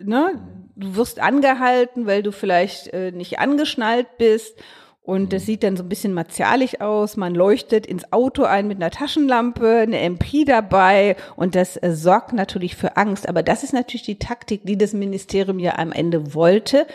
ne, 0.02 0.42
du 0.76 0.96
wirst 0.96 1.20
angehalten, 1.20 2.06
weil 2.06 2.22
du 2.22 2.32
vielleicht 2.32 2.88
äh, 2.88 3.12
nicht 3.12 3.38
angeschnallt 3.38 4.18
bist. 4.18 4.56
Und 5.02 5.34
das 5.34 5.44
sieht 5.44 5.62
dann 5.62 5.76
so 5.76 5.82
ein 5.82 5.90
bisschen 5.90 6.14
martialisch 6.14 6.80
aus. 6.80 7.18
Man 7.18 7.34
leuchtet 7.34 7.84
ins 7.84 8.10
Auto 8.10 8.44
ein 8.44 8.66
mit 8.66 8.78
einer 8.78 8.90
Taschenlampe, 8.90 9.80
eine 9.80 10.00
MP 10.00 10.46
dabei 10.46 11.16
und 11.36 11.54
das 11.54 11.76
äh, 11.76 11.92
sorgt 11.92 12.32
natürlich 12.32 12.74
für 12.74 12.96
Angst. 12.96 13.28
Aber 13.28 13.42
das 13.42 13.64
ist 13.64 13.74
natürlich 13.74 14.04
die 14.04 14.18
Taktik, 14.18 14.62
die 14.64 14.78
das 14.78 14.94
Ministerium 14.94 15.58
ja 15.58 15.78
am 15.78 15.92
Ende 15.92 16.34
wollte. 16.34 16.86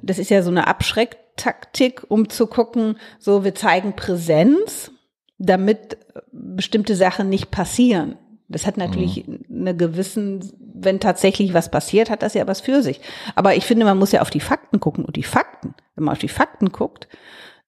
Das 0.00 0.18
ist 0.18 0.30
ja 0.30 0.42
so 0.42 0.50
eine 0.50 0.66
Abschrecktaktik, 0.66 2.04
um 2.08 2.30
zu 2.30 2.46
gucken, 2.46 2.96
so 3.18 3.44
wir 3.44 3.54
zeigen 3.54 3.94
Präsenz, 3.94 4.90
damit 5.36 5.98
äh, 6.14 6.20
bestimmte 6.32 6.96
Sachen 6.96 7.28
nicht 7.28 7.50
passieren. 7.50 8.16
Das 8.48 8.66
hat 8.66 8.78
natürlich 8.78 9.26
eine 9.50 9.76
gewissen, 9.76 10.40
wenn 10.80 11.00
tatsächlich 11.00 11.54
was 11.54 11.70
passiert, 11.70 12.10
hat 12.10 12.22
das 12.22 12.34
ja 12.34 12.46
was 12.46 12.60
für 12.60 12.82
sich. 12.82 13.00
Aber 13.34 13.54
ich 13.54 13.64
finde, 13.64 13.84
man 13.84 13.98
muss 13.98 14.12
ja 14.12 14.20
auf 14.20 14.30
die 14.30 14.40
Fakten 14.40 14.80
gucken. 14.80 15.04
Und 15.04 15.16
die 15.16 15.22
Fakten, 15.22 15.74
wenn 15.94 16.04
man 16.04 16.12
auf 16.12 16.18
die 16.18 16.28
Fakten 16.28 16.70
guckt, 16.70 17.08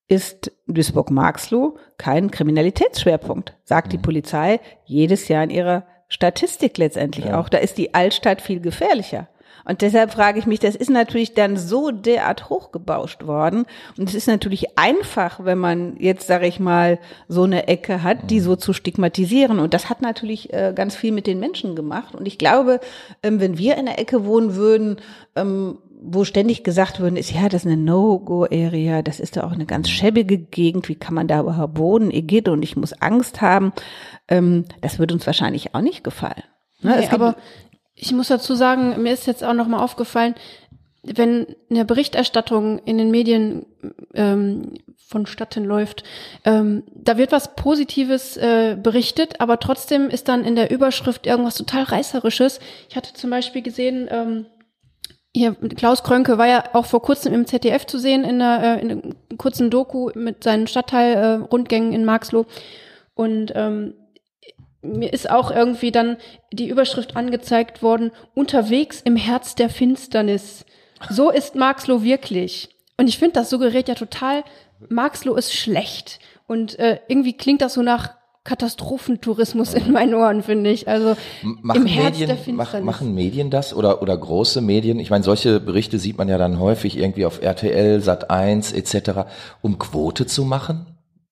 ist 0.09 0.53
Duisburg-Marxloh 0.67 1.79
kein 1.97 2.31
Kriminalitätsschwerpunkt, 2.31 3.55
sagt 3.65 3.93
die 3.93 3.99
Polizei 3.99 4.61
jedes 4.85 5.29
Jahr 5.29 5.45
in 5.45 5.51
ihrer 5.51 5.87
Statistik 6.09 6.77
letztendlich 6.79 7.33
auch. 7.33 7.49
Da 7.49 7.59
ist 7.59 7.79
die 7.79 7.95
Altstadt 7.95 8.41
viel 8.41 8.61
gefährlicher. 8.61 9.29
Und 9.65 9.83
deshalb 9.83 10.13
frage 10.13 10.39
ich 10.39 10.47
mich, 10.47 10.61
das 10.61 10.75
ist 10.75 10.91
natürlich 10.91 11.35
dann 11.35 11.57
so 11.57 11.91
derart 11.91 12.49
hochgebauscht 12.49 13.27
worden. 13.27 13.65
Und 13.97 14.09
es 14.09 14.15
ist 14.15 14.27
natürlich 14.27 14.79
einfach, 14.79 15.45
wenn 15.45 15.59
man 15.59 15.97
jetzt, 15.99 16.27
sage 16.27 16.47
ich 16.47 16.61
mal, 16.61 16.99
so 17.29 17.45
eine 17.45 17.69
Ecke 17.69 18.03
hat, 18.03 18.31
die 18.31 18.41
so 18.41 18.57
zu 18.57 18.73
stigmatisieren. 18.73 19.59
Und 19.59 19.75
das 19.75 19.91
hat 19.91 20.03
natürlich 20.03 20.53
äh, 20.53 20.73
ganz 20.75 20.97
viel 20.97 21.13
mit 21.13 21.27
den 21.27 21.41
Menschen 21.41 21.77
gemacht. 21.77 22.15
Und 22.15 22.27
ich 22.27 22.39
glaube, 22.39 22.81
ähm, 23.23 23.41
wenn 23.41 23.59
wir 23.59 23.77
in 23.77 23.87
der 23.87 23.99
Ecke 23.99 24.25
wohnen 24.25 24.55
würden, 24.55 24.97
ähm, 25.37 25.79
wo 26.03 26.25
ständig 26.25 26.65
gesagt 26.65 27.01
würden, 27.01 27.17
ist 27.17 27.33
ja, 27.33 27.49
das 27.49 27.65
ist 27.65 27.67
eine 27.67 27.77
No-Go-Area, 27.77 29.03
das 29.03 29.21
ist 29.21 29.37
ja 29.37 29.45
auch 29.45 29.53
eine 29.53 29.67
ganz 29.67 29.91
schäbige 29.91 30.39
Gegend, 30.39 30.89
wie 30.89 30.95
kann 30.95 31.15
man 31.15 31.29
da 31.29 31.41
überhaupt 31.41 31.79
wohnen, 31.79 32.11
Igitt, 32.11 32.49
und 32.49 32.63
ich 32.63 32.77
muss 32.77 32.95
Angst 32.95 33.41
haben, 33.41 33.73
ähm, 34.29 34.65
das 34.81 34.99
würde 34.99 35.15
uns 35.15 35.27
wahrscheinlich 35.27 35.75
auch 35.75 35.83
nicht 35.83 36.03
gefallen. 36.03 36.43
Ne? 36.81 36.97
Nee, 36.99 37.09
aber 37.11 37.37
ich 38.01 38.13
muss 38.13 38.29
dazu 38.29 38.55
sagen, 38.55 39.03
mir 39.03 39.13
ist 39.13 39.27
jetzt 39.27 39.45
auch 39.45 39.55
noch 39.55 39.69
mal 39.69 39.83
aufgefallen, 39.83 40.35
wenn 41.03 41.47
eine 41.71 41.85
Berichterstattung 41.85 42.79
in 42.81 42.99
den 42.99 43.11
Medien 43.11 43.67
ähm, 44.15 44.75
vonstatten 44.97 45.65
läuft, 45.65 46.05
ähm, 46.45 46.85
da 46.95 47.17
wird 47.17 47.33
was 47.33 47.57
Positives 47.57 48.37
äh, 48.37 48.77
berichtet, 48.81 49.41
aber 49.41 49.59
trotzdem 49.59 50.09
ist 50.09 50.29
dann 50.29 50.45
in 50.45 50.57
der 50.57 50.71
Überschrift 50.71 51.27
irgendwas 51.27 51.57
total 51.57 51.85
reißerisches. 51.85 52.61
Ich 52.89 52.97
hatte 52.97 53.13
zum 53.15 53.31
Beispiel 53.31 53.63
gesehen, 53.63 54.09
ähm, 54.11 54.47
hier 55.35 55.55
Klaus 55.55 56.03
Krönke 56.03 56.39
war 56.39 56.47
ja 56.47 56.65
auch 56.75 56.87
vor 56.87 57.03
kurzem 57.03 57.33
im 57.33 57.47
ZDF 57.47 57.87
zu 57.87 57.99
sehen 57.99 58.25
in 58.25 58.43
einer, 58.43 58.79
äh, 58.79 58.81
in 58.81 58.91
einem 58.91 59.15
kurzen 59.39 59.71
Doku 59.71 60.11
mit 60.15 60.45
seinen 60.45 60.67
Stadtteil-Rundgängen 60.67 61.93
äh, 61.93 61.97
in 61.97 62.05
Marxloh 62.05 62.47
und 63.15 63.53
ähm, 63.55 63.95
mir 64.83 65.13
ist 65.13 65.31
auch 65.31 65.51
irgendwie 65.51 65.91
dann 65.93 66.17
die 66.53 66.69
Überschrift 66.69 67.17
angezeigt 67.17 67.83
worden, 67.83 68.13
unterwegs 68.35 69.01
im 69.05 69.17
Herz 69.17 69.55
der 69.55 69.69
Finsternis. 69.69 70.65
So 71.09 71.31
ist 71.31 71.55
Marxloh 71.55 72.03
wirklich. 72.03 72.69
Und 72.97 73.09
ich 73.09 73.19
finde, 73.19 73.35
das 73.35 73.51
suggeriert 73.51 73.89
ja 73.89 73.95
total, 73.95 74.45
Marxloh 74.89 75.35
ist 75.35 75.55
schlecht. 75.55 76.19
Und 76.47 76.79
äh, 76.79 77.01
irgendwie 77.09 77.35
klingt 77.35 77.63
das 77.63 77.75
so 77.75 77.83
nach 77.83 78.15
Katastrophentourismus 78.45 79.75
in 79.75 79.93
meinen 79.93 80.15
Ohren, 80.15 80.43
finde 80.43 80.71
ich. 80.71 80.89
Also 80.89 81.15
Machen 81.43 81.83
im 81.83 81.87
Herz 81.87 82.13
Medien, 82.13 82.29
der 82.29 82.37
Finsternis. 82.39 82.87
machen 82.87 83.15
Medien 83.15 83.51
das 83.51 83.75
oder, 83.75 84.03
oder 84.03 84.17
große 84.17 84.61
Medien? 84.61 84.99
Ich 84.99 85.11
meine, 85.11 85.25
solche 85.25 85.61
Berichte 85.61 85.99
sieht 85.99 86.17
man 86.19 86.29
ja 86.29 86.39
dann 86.39 86.59
häufig 86.59 86.99
irgendwie 86.99 87.27
auf 87.27 87.43
RTL, 87.43 88.01
Sat 88.01 88.31
1 88.31 88.73
etc., 88.73 89.27
um 89.61 89.79
Quote 89.79 90.27
zu 90.27 90.45
machen. 90.45 90.87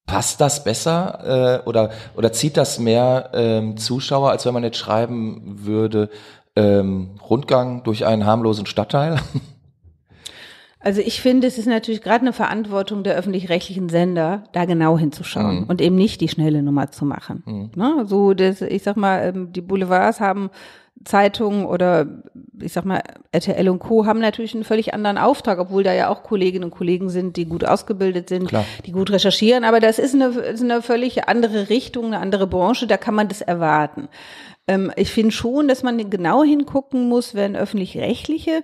Passt 0.08 0.40
das 0.40 0.64
besser 0.64 1.60
äh, 1.62 1.68
oder, 1.68 1.90
oder 2.16 2.32
zieht 2.32 2.56
das 2.56 2.78
mehr 2.78 3.30
ähm, 3.34 3.76
Zuschauer, 3.76 4.30
als 4.30 4.46
wenn 4.46 4.54
man 4.54 4.64
jetzt 4.64 4.78
schreiben 4.78 5.58
würde, 5.64 6.08
ähm, 6.56 7.10
Rundgang 7.28 7.84
durch 7.84 8.06
einen 8.06 8.24
harmlosen 8.24 8.66
Stadtteil? 8.66 9.20
Also 10.80 11.00
ich 11.00 11.20
finde, 11.20 11.48
es 11.48 11.58
ist 11.58 11.66
natürlich 11.66 12.02
gerade 12.02 12.20
eine 12.20 12.32
Verantwortung 12.32 13.02
der 13.02 13.16
öffentlich-rechtlichen 13.16 13.88
Sender, 13.88 14.44
da 14.52 14.64
genau 14.64 14.96
hinzuschauen 14.96 15.64
und 15.64 15.80
eben 15.80 15.96
nicht 15.96 16.20
die 16.20 16.28
schnelle 16.28 16.62
Nummer 16.62 16.90
zu 16.92 17.04
machen. 17.04 17.70
Ne? 17.74 18.04
So, 18.06 18.32
das, 18.32 18.62
ich 18.62 18.84
sag 18.84 18.96
mal, 18.96 19.34
ähm, 19.34 19.52
die 19.52 19.60
Boulevards 19.60 20.20
haben 20.20 20.50
Zeitungen 21.04 21.66
oder 21.66 22.06
ich 22.60 22.72
sag 22.72 22.84
mal, 22.84 23.02
RTL 23.32 23.68
und 23.68 23.78
Co. 23.78 24.06
haben 24.06 24.20
natürlich 24.20 24.54
einen 24.54 24.64
völlig 24.64 24.94
anderen 24.94 25.18
Auftrag, 25.18 25.58
obwohl 25.58 25.82
da 25.82 25.92
ja 25.92 26.08
auch 26.08 26.22
Kolleginnen 26.22 26.64
und 26.64 26.70
Kollegen 26.70 27.08
sind, 27.08 27.36
die 27.36 27.46
gut 27.46 27.64
ausgebildet 27.64 28.28
sind, 28.28 28.48
Klar. 28.48 28.64
die 28.84 28.92
gut 28.92 29.10
recherchieren, 29.10 29.64
aber 29.64 29.80
das 29.80 29.98
ist 29.98 30.14
eine, 30.14 30.26
ist 30.26 30.62
eine 30.62 30.82
völlig 30.82 31.28
andere 31.28 31.68
Richtung, 31.68 32.06
eine 32.06 32.18
andere 32.18 32.46
Branche, 32.46 32.86
da 32.86 32.96
kann 32.96 33.14
man 33.14 33.28
das 33.28 33.40
erwarten. 33.40 34.08
Ähm, 34.66 34.92
ich 34.96 35.10
finde 35.10 35.32
schon, 35.32 35.68
dass 35.68 35.82
man 35.82 36.10
genau 36.10 36.42
hingucken 36.42 37.08
muss, 37.08 37.34
wenn 37.34 37.56
öffentlich-rechtliche 37.56 38.62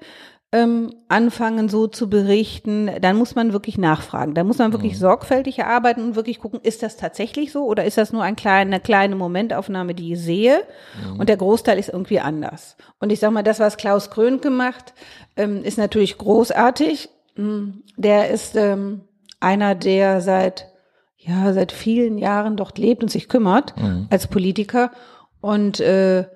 ähm, 0.54 0.94
anfangen, 1.08 1.68
so 1.68 1.88
zu 1.88 2.08
berichten, 2.08 2.88
dann 3.00 3.16
muss 3.16 3.34
man 3.34 3.52
wirklich 3.52 3.76
nachfragen. 3.76 4.34
Da 4.34 4.44
muss 4.44 4.58
man 4.58 4.72
wirklich 4.72 4.92
mhm. 4.92 4.98
sorgfältig 4.98 5.64
arbeiten 5.64 6.00
und 6.00 6.14
wirklich 6.14 6.38
gucken, 6.38 6.60
ist 6.62 6.84
das 6.84 6.96
tatsächlich 6.96 7.50
so 7.50 7.64
oder 7.64 7.84
ist 7.84 7.98
das 7.98 8.12
nur 8.12 8.22
ein 8.22 8.36
kleine, 8.36 8.76
eine 8.76 8.80
kleine 8.80 9.16
Momentaufnahme, 9.16 9.96
die 9.96 10.12
ich 10.12 10.20
sehe 10.20 10.62
mhm. 11.02 11.18
und 11.18 11.28
der 11.28 11.38
Großteil 11.38 11.76
ist 11.76 11.88
irgendwie 11.88 12.20
anders. 12.20 12.76
Und 13.00 13.10
ich 13.10 13.18
sag 13.18 13.32
mal, 13.32 13.42
das, 13.42 13.58
was 13.58 13.76
Klaus 13.76 14.10
Krön 14.10 14.40
gemacht, 14.40 14.94
ähm, 15.36 15.64
ist 15.64 15.76
natürlich 15.76 16.18
großartig. 16.18 17.08
Mm, 17.34 17.80
der 17.96 18.30
ist 18.30 18.54
ähm, 18.54 19.00
einer, 19.40 19.74
der 19.74 20.20
seit 20.20 20.72
ja 21.16 21.52
seit 21.52 21.72
vielen 21.72 22.16
Jahren 22.16 22.56
dort 22.56 22.78
lebt 22.78 23.02
und 23.02 23.08
sich 23.08 23.28
kümmert 23.28 23.76
mhm. 23.76 24.06
als 24.08 24.28
Politiker. 24.28 24.92
Und 25.40 25.80
äh, 25.80 26.26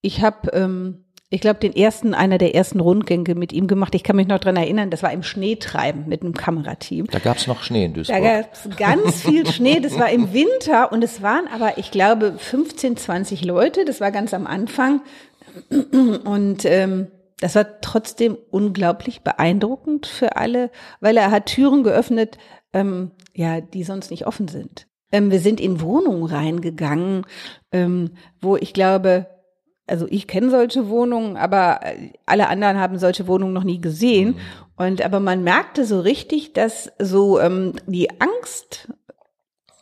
ich 0.00 0.22
habe 0.22 0.50
ähm, 0.52 1.03
ich 1.34 1.40
glaube, 1.40 1.58
den 1.58 1.74
ersten, 1.74 2.14
einer 2.14 2.38
der 2.38 2.54
ersten 2.54 2.78
Rundgänge 2.78 3.34
mit 3.34 3.52
ihm 3.52 3.66
gemacht. 3.66 3.96
Ich 3.96 4.04
kann 4.04 4.14
mich 4.14 4.28
noch 4.28 4.38
dran 4.38 4.54
erinnern, 4.54 4.90
das 4.90 5.02
war 5.02 5.12
im 5.12 5.24
Schneetreiben 5.24 6.06
mit 6.06 6.22
einem 6.22 6.34
Kamerateam. 6.34 7.08
Da 7.10 7.18
gab 7.18 7.38
es 7.38 7.48
noch 7.48 7.64
Schnee 7.64 7.86
in 7.86 7.92
Duisburg. 7.92 8.22
Da 8.22 8.40
gab 8.42 8.52
es 8.52 8.76
ganz 8.76 9.22
viel 9.22 9.44
Schnee. 9.44 9.80
Das 9.80 9.98
war 9.98 10.10
im 10.10 10.32
Winter 10.32 10.92
und 10.92 11.02
es 11.02 11.22
waren 11.22 11.48
aber, 11.52 11.76
ich 11.76 11.90
glaube, 11.90 12.34
15, 12.38 12.96
20 12.96 13.44
Leute. 13.44 13.84
Das 13.84 14.00
war 14.00 14.12
ganz 14.12 14.32
am 14.32 14.46
Anfang. 14.46 15.00
Und 16.24 16.64
ähm, 16.66 17.08
das 17.40 17.56
war 17.56 17.80
trotzdem 17.80 18.38
unglaublich 18.52 19.22
beeindruckend 19.22 20.06
für 20.06 20.36
alle, 20.36 20.70
weil 21.00 21.16
er 21.16 21.32
hat 21.32 21.46
Türen 21.46 21.82
geöffnet, 21.82 22.38
ähm, 22.72 23.10
ja, 23.34 23.60
die 23.60 23.82
sonst 23.82 24.12
nicht 24.12 24.28
offen 24.28 24.46
sind. 24.46 24.86
Ähm, 25.10 25.32
wir 25.32 25.40
sind 25.40 25.60
in 25.60 25.80
Wohnungen 25.80 26.26
reingegangen, 26.26 27.26
ähm, 27.72 28.12
wo 28.40 28.56
ich 28.56 28.72
glaube, 28.72 29.33
also 29.86 30.06
ich 30.08 30.26
kenne 30.26 30.50
solche 30.50 30.88
Wohnungen, 30.88 31.36
aber 31.36 31.80
äh, 31.82 32.10
alle 32.26 32.48
anderen 32.48 32.78
haben 32.78 32.98
solche 32.98 33.26
Wohnungen 33.26 33.52
noch 33.52 33.64
nie 33.64 33.80
gesehen. 33.80 34.30
Mhm. 34.30 34.36
Und 34.76 35.02
aber 35.02 35.20
man 35.20 35.44
merkte 35.44 35.84
so 35.84 36.00
richtig, 36.00 36.52
dass 36.52 36.90
so 36.98 37.38
ähm, 37.38 37.74
die 37.86 38.08
Angst 38.20 38.88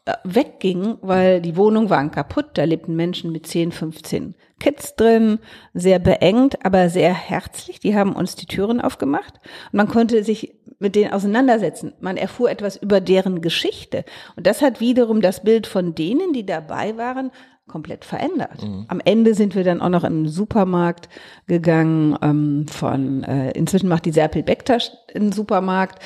äh, 0.04 0.14
wegging, 0.24 0.98
weil 1.00 1.40
die 1.40 1.56
Wohnungen 1.56 1.88
waren 1.88 2.10
kaputt, 2.10 2.50
da 2.54 2.64
lebten 2.64 2.96
Menschen 2.96 3.32
mit 3.32 3.46
10, 3.46 3.72
15 3.72 4.34
Kids 4.58 4.96
drin, 4.96 5.38
sehr 5.74 5.98
beengt, 5.98 6.64
aber 6.64 6.88
sehr 6.88 7.14
herzlich. 7.14 7.80
Die 7.80 7.96
haben 7.96 8.12
uns 8.14 8.34
die 8.34 8.46
Türen 8.46 8.80
aufgemacht 8.80 9.40
und 9.72 9.74
man 9.74 9.88
konnte 9.88 10.22
sich 10.24 10.54
mit 10.78 10.96
denen 10.96 11.12
auseinandersetzen. 11.12 11.94
Man 12.00 12.16
erfuhr 12.16 12.50
etwas 12.50 12.76
über 12.76 13.00
deren 13.00 13.40
Geschichte. 13.40 14.04
Und 14.36 14.46
das 14.48 14.60
hat 14.60 14.80
wiederum 14.80 15.20
das 15.20 15.44
Bild 15.44 15.68
von 15.68 15.94
denen, 15.94 16.32
die 16.32 16.44
dabei 16.44 16.96
waren, 16.96 17.30
komplett 17.72 18.04
verändert. 18.04 18.62
Mhm. 18.62 18.84
Am 18.88 19.00
Ende 19.04 19.34
sind 19.34 19.54
wir 19.54 19.64
dann 19.64 19.80
auch 19.80 19.88
noch 19.88 20.04
in 20.04 20.24
den 20.24 20.28
Supermarkt 20.28 21.08
gegangen 21.46 22.16
ähm, 22.22 22.66
von, 22.68 23.24
äh, 23.24 23.50
inzwischen 23.52 23.88
macht 23.88 24.04
die 24.04 24.12
Serpil 24.12 24.42
Bekter 24.42 24.78
einen 25.14 25.32
Supermarkt, 25.32 25.98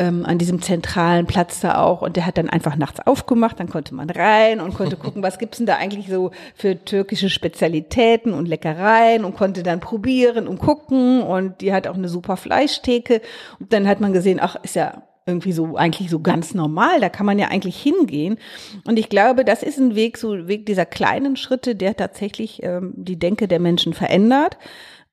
ähm, 0.00 0.24
an 0.24 0.38
diesem 0.38 0.62
zentralen 0.62 1.26
Platz 1.26 1.60
da 1.60 1.82
auch 1.82 2.00
und 2.00 2.16
der 2.16 2.24
hat 2.24 2.38
dann 2.38 2.48
einfach 2.48 2.74
nachts 2.74 3.06
aufgemacht, 3.06 3.60
dann 3.60 3.68
konnte 3.68 3.94
man 3.94 4.08
rein 4.08 4.60
und 4.60 4.74
konnte 4.74 4.96
gucken, 4.96 5.22
was 5.22 5.38
gibt's 5.38 5.58
denn 5.58 5.66
da 5.66 5.76
eigentlich 5.76 6.08
so 6.08 6.30
für 6.54 6.82
türkische 6.82 7.28
Spezialitäten 7.28 8.32
und 8.32 8.48
Leckereien 8.48 9.26
und 9.26 9.36
konnte 9.36 9.62
dann 9.62 9.80
probieren 9.80 10.48
und 10.48 10.58
gucken 10.58 11.20
und 11.22 11.60
die 11.60 11.74
hat 11.74 11.86
auch 11.86 11.96
eine 11.96 12.08
super 12.08 12.38
Fleischtheke 12.38 13.20
und 13.60 13.74
dann 13.74 13.86
hat 13.86 14.00
man 14.00 14.14
gesehen, 14.14 14.38
ach, 14.40 14.56
ist 14.62 14.74
ja 14.74 15.02
irgendwie 15.30 15.52
so 15.52 15.76
eigentlich 15.76 16.10
so 16.10 16.20
ganz 16.20 16.54
normal. 16.54 17.00
Da 17.00 17.08
kann 17.08 17.26
man 17.26 17.38
ja 17.38 17.48
eigentlich 17.48 17.80
hingehen. 17.80 18.36
Und 18.84 18.98
ich 18.98 19.08
glaube, 19.08 19.44
das 19.44 19.62
ist 19.62 19.78
ein 19.78 19.94
Weg, 19.94 20.18
so 20.18 20.32
ein 20.32 20.48
Weg 20.48 20.66
dieser 20.66 20.86
kleinen 20.86 21.36
Schritte, 21.36 21.74
der 21.74 21.96
tatsächlich 21.96 22.62
ähm, 22.62 22.92
die 22.96 23.18
Denke 23.18 23.48
der 23.48 23.60
Menschen 23.60 23.94
verändert. 23.94 24.58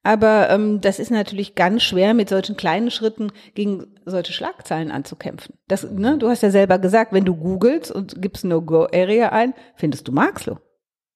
Aber 0.03 0.49
ähm, 0.49 0.79
das 0.81 0.99
ist 0.99 1.11
natürlich 1.11 1.55
ganz 1.55 1.83
schwer, 1.83 2.13
mit 2.13 2.29
solchen 2.29 2.55
kleinen 2.55 2.91
Schritten 2.91 3.31
gegen 3.55 3.87
solche 4.05 4.31
Schlagzeilen 4.31 4.91
anzukämpfen. 4.91 5.55
Das, 5.67 5.89
ne, 5.89 6.17
du 6.17 6.29
hast 6.29 6.43
ja 6.43 6.49
selber 6.49 6.79
gesagt, 6.79 7.11
wenn 7.13 7.25
du 7.25 7.35
googelst 7.35 7.91
und 7.91 8.21
gibst 8.21 8.45
No-Go-Area 8.45 9.29
ein, 9.29 9.53
findest 9.75 10.07
du 10.07 10.11
Marxloh. 10.11 10.59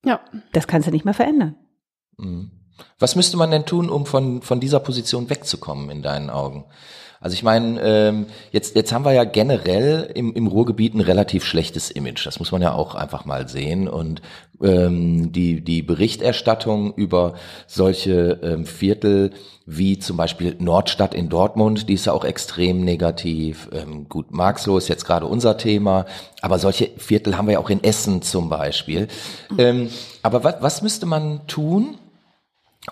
Ja. 0.03 0.19
Das 0.51 0.67
kannst 0.67 0.87
du 0.87 0.91
nicht 0.91 1.05
mehr 1.05 1.13
verändern. 1.13 1.55
Mhm. 2.17 2.51
Was 2.99 3.15
müsste 3.15 3.37
man 3.37 3.51
denn 3.51 3.65
tun, 3.65 3.89
um 3.89 4.05
von, 4.05 4.41
von 4.41 4.59
dieser 4.59 4.79
Position 4.79 5.29
wegzukommen 5.29 5.89
in 5.89 6.01
deinen 6.01 6.29
Augen? 6.29 6.65
Also 7.21 7.35
ich 7.35 7.43
meine, 7.43 7.79
ähm, 7.81 8.25
jetzt, 8.51 8.75
jetzt 8.75 8.91
haben 8.91 9.05
wir 9.05 9.13
ja 9.13 9.25
generell 9.25 10.09
im, 10.15 10.33
im 10.33 10.47
Ruhrgebiet 10.47 10.95
ein 10.95 11.01
relativ 11.01 11.45
schlechtes 11.45 11.91
Image. 11.91 12.25
Das 12.25 12.39
muss 12.39 12.51
man 12.51 12.63
ja 12.63 12.73
auch 12.73 12.95
einfach 12.95 13.25
mal 13.25 13.47
sehen. 13.47 13.87
Und 13.87 14.23
ähm, 14.59 15.31
die, 15.31 15.61
die 15.61 15.83
Berichterstattung 15.83 16.95
über 16.95 17.35
solche 17.67 18.39
ähm, 18.41 18.65
Viertel 18.65 19.29
wie 19.67 19.99
zum 19.99 20.17
Beispiel 20.17 20.55
Nordstadt 20.57 21.13
in 21.13 21.29
Dortmund, 21.29 21.87
die 21.87 21.93
ist 21.93 22.05
ja 22.05 22.13
auch 22.13 22.25
extrem 22.25 22.83
negativ. 22.83 23.69
Ähm, 23.71 24.09
gut, 24.09 24.31
Marxloh 24.31 24.79
ist 24.79 24.87
jetzt 24.87 25.05
gerade 25.05 25.27
unser 25.27 25.57
Thema, 25.57 26.07
aber 26.41 26.57
solche 26.57 26.89
Viertel 26.97 27.37
haben 27.37 27.45
wir 27.45 27.53
ja 27.53 27.59
auch 27.59 27.69
in 27.69 27.83
Essen 27.83 28.23
zum 28.23 28.49
Beispiel. 28.49 29.07
Ähm, 29.59 29.89
aber 30.23 30.43
was, 30.43 30.55
was 30.61 30.81
müsste 30.81 31.05
man 31.05 31.45
tun, 31.45 31.99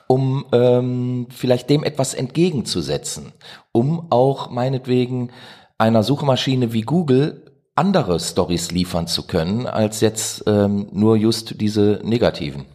um 0.08 0.46
ähm, 0.52 1.28
vielleicht 1.30 1.70
dem 1.70 1.84
etwas 1.84 2.14
entgegenzusetzen, 2.14 3.34
um 3.72 4.12
auch 4.12 4.50
meinetwegen 4.50 5.32
einer 5.78 6.04
Suchmaschine 6.04 6.74
wie 6.74 6.82
Google 6.82 7.46
andere 7.76 8.20
Stories 8.20 8.72
liefern 8.72 9.08
zu 9.08 9.26
können, 9.26 9.66
als 9.66 10.02
jetzt 10.02 10.44
ähm, 10.48 10.88
nur 10.92 11.16
just 11.16 11.62
diese 11.62 12.02
negativen. 12.04 12.66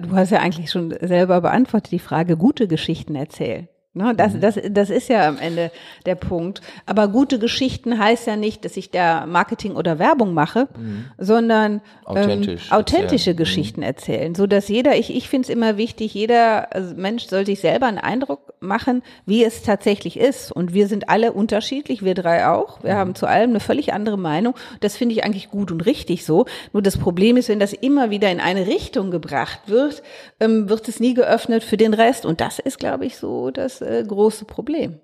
Du 0.00 0.12
hast 0.14 0.30
ja 0.30 0.38
eigentlich 0.38 0.70
schon 0.70 0.94
selber 1.00 1.40
beantwortet 1.40 1.90
die 1.90 1.98
Frage, 1.98 2.36
gute 2.36 2.68
Geschichten 2.68 3.16
erzählen. 3.16 3.68
Ne, 3.94 4.14
das, 4.16 4.32
mhm. 4.32 4.40
das, 4.40 4.58
das 4.70 4.88
ist 4.88 5.08
ja 5.08 5.28
am 5.28 5.36
Ende 5.36 5.70
der 6.06 6.14
Punkt. 6.14 6.62
Aber 6.86 7.08
gute 7.08 7.38
Geschichten 7.38 7.98
heißt 7.98 8.26
ja 8.26 8.36
nicht, 8.36 8.64
dass 8.64 8.78
ich 8.78 8.90
da 8.90 9.26
Marketing 9.26 9.76
oder 9.76 9.98
Werbung 9.98 10.32
mache, 10.32 10.68
mhm. 10.78 11.04
sondern 11.18 11.82
Authentisch 12.06 12.68
ähm, 12.68 12.78
authentische 12.78 13.12
erzählen. 13.12 13.34
Mhm. 13.34 13.38
Geschichten 13.38 13.82
erzählen, 13.82 14.34
so 14.34 14.46
dass 14.46 14.68
jeder, 14.68 14.96
ich, 14.96 15.14
ich 15.14 15.28
finde 15.28 15.44
es 15.44 15.54
immer 15.54 15.76
wichtig, 15.76 16.14
jeder 16.14 16.74
also 16.74 16.94
Mensch 16.94 17.26
soll 17.26 17.44
sich 17.44 17.60
selber 17.60 17.84
einen 17.84 17.98
Eindruck 17.98 18.54
machen, 18.60 19.02
wie 19.26 19.44
es 19.44 19.60
tatsächlich 19.62 20.18
ist. 20.18 20.52
Und 20.52 20.72
wir 20.72 20.88
sind 20.88 21.10
alle 21.10 21.34
unterschiedlich, 21.34 22.02
wir 22.02 22.14
drei 22.14 22.46
auch. 22.46 22.82
Wir 22.82 22.94
mhm. 22.94 22.98
haben 22.98 23.14
zu 23.14 23.26
allem 23.26 23.50
eine 23.50 23.60
völlig 23.60 23.92
andere 23.92 24.16
Meinung. 24.16 24.54
Das 24.80 24.96
finde 24.96 25.14
ich 25.14 25.22
eigentlich 25.22 25.50
gut 25.50 25.70
und 25.70 25.84
richtig 25.84 26.24
so. 26.24 26.46
Nur 26.72 26.82
das 26.82 26.96
Problem 26.96 27.36
ist, 27.36 27.50
wenn 27.50 27.60
das 27.60 27.74
immer 27.74 28.08
wieder 28.08 28.30
in 28.30 28.40
eine 28.40 28.66
Richtung 28.66 29.10
gebracht 29.10 29.60
wird, 29.66 30.02
ähm, 30.40 30.70
wird 30.70 30.88
es 30.88 30.98
nie 30.98 31.12
geöffnet 31.12 31.62
für 31.62 31.76
den 31.76 31.92
Rest. 31.92 32.24
Und 32.24 32.40
das 32.40 32.58
ist, 32.58 32.78
glaube 32.78 33.04
ich, 33.04 33.18
so, 33.18 33.50
dass 33.50 33.81
äh, 33.82 34.04
große 34.06 34.44
Problem. 34.44 35.00